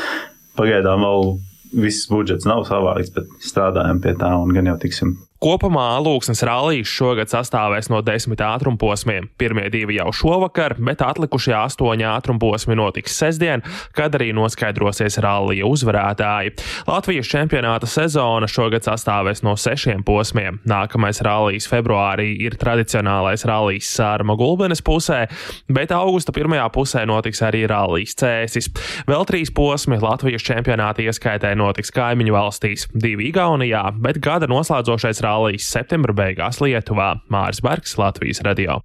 Pagaidām 0.56 1.04
vēl 1.04 1.34
viss 1.74 2.08
budžets 2.10 2.46
nav 2.48 2.64
savākts, 2.68 3.12
bet 3.14 3.30
strādājam 3.44 4.00
pie 4.04 4.14
tā 4.20 4.30
un 4.38 4.52
gan 4.56 4.70
jau 4.72 4.76
tiksim 4.82 5.16
Kopumā 5.44 5.98
Lūksnes 6.00 6.40
rallijas 6.48 6.88
šogad 6.88 7.28
sastāvēs 7.28 7.90
no 7.92 7.98
desmit 8.00 8.40
ātrumposmiem. 8.40 9.26
Pirmie 9.36 9.66
divi 9.68 9.98
jau 9.98 10.06
šovakar, 10.16 10.72
bet 10.80 11.02
atlikušie 11.04 11.52
astoņi 11.58 12.06
ātrumposmi 12.08 12.72
notiks 12.80 13.12
sestdien, 13.20 13.60
kad 13.92 14.16
arī 14.16 14.30
noskaidrosies 14.32 15.18
rallija 15.20 15.68
uzvarētāji. 15.68 16.54
Latvijas 16.88 17.28
čempionāta 17.28 17.84
sezona 17.84 18.48
šogad 18.48 18.88
sastāvēs 18.88 19.44
no 19.44 19.52
sešiem 19.60 20.00
posmiem. 20.08 20.62
Nākamais 20.64 21.20
rallijas 21.26 21.68
februārī 21.68 22.30
ir 22.46 22.56
tradicionālais 22.56 23.44
rallijas 23.44 23.92
sārma 23.98 24.38
gulbenes 24.40 24.80
pusē, 24.80 25.26
bet 25.68 25.92
augusta 25.92 26.32
pirmajā 26.32 26.70
pusē 26.72 27.04
notiks 27.04 27.44
arī 27.44 27.66
rallijas 27.68 28.16
cēsis. 28.22 28.70
Vēl 29.12 29.28
trīs 29.28 29.52
posmi 29.52 30.00
Latvijas 30.00 30.48
čempionāta 30.48 31.04
ieskaitē 31.04 31.52
notiks 31.52 31.92
kaimiņu 31.92 32.32
valstīs, 32.40 32.88
divi 32.96 33.28
Igaunijā, 33.28 33.90
bet 34.00 34.24
gada 34.24 34.48
noslēdzošais 34.48 35.20
rallija 35.20 35.33
rallijas 35.34 35.68
septembra 35.74 36.14
beigās 36.14 36.62
Lietuvā. 36.62 37.14
Māris 37.32 37.62
Bergs, 37.64 37.98
Latvijas 37.98 38.42
radio. 38.46 38.80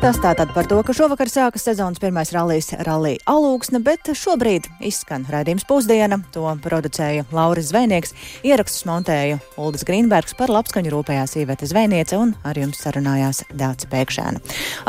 Tas 0.00 0.16
tātad 0.16 0.48
par 0.54 0.64
to, 0.64 0.78
ka 0.86 0.94
šovakar 0.96 1.28
sākas 1.28 1.66
sezonas 1.66 2.00
pirmais 2.00 2.30
rallies 2.32 2.70
Rallija 2.86 3.20
Alūksne, 3.28 3.82
bet 3.84 4.08
šobrīd 4.16 4.64
izskan 4.88 5.26
raidījums 5.28 5.66
pusdiena. 5.68 6.16
To 6.32 6.46
producēja 6.64 7.26
Lauris 7.34 7.68
Zvēnieks, 7.68 8.14
ierakstus 8.40 8.86
montēja 8.88 9.36
Uldis 9.60 9.84
Grīnbergs, 9.88 10.36
par 10.38 10.52
labskaņu 10.54 10.94
rūpējās 10.94 11.36
Īveta 11.44 11.68
Zvēniece 11.68 12.16
un 12.16 12.32
ar 12.48 12.56
jums 12.56 12.80
sarunājās 12.80 13.44
Dāca 13.52 13.90
Pēkšēna. 13.92 14.40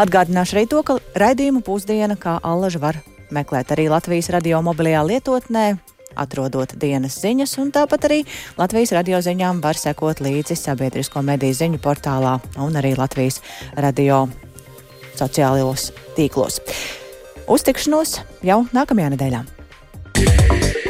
Atgādināšu 0.06 0.58
arī 0.58 0.70
to, 0.72 0.84
ka 0.88 1.00
raidījumu 1.20 1.66
pusdiena 1.68 2.16
kā 2.16 2.40
allaža 2.40 2.80
var 2.84 3.04
meklēt 3.34 3.76
arī 3.76 3.90
Latvijas 3.92 4.32
radio 4.32 4.64
mobilajā 4.64 5.04
lietotnē, 5.10 5.68
atrodot 6.20 6.76
dienas 6.80 7.18
ziņas, 7.24 7.58
un 7.64 7.72
tāpat 7.76 8.08
arī 8.10 8.20
Latvijas 8.60 8.94
radio 8.96 9.22
ziņām 9.24 9.62
var 9.64 9.80
sekot 9.80 10.24
līdzi 10.24 10.58
sabiedrisko 10.60 11.24
mediju 11.26 11.58
ziņu 11.60 11.82
portālā 11.84 12.38
un 12.64 12.80
arī 12.80 12.96
Latvijas 13.00 13.42
radio 13.76 14.28
sociālajos 15.18 15.92
tīklos. 16.18 16.62
Uztikšanos 17.52 18.20
jau 18.46 18.64
nākamajā 18.76 19.14
nedēļā. 19.18 20.83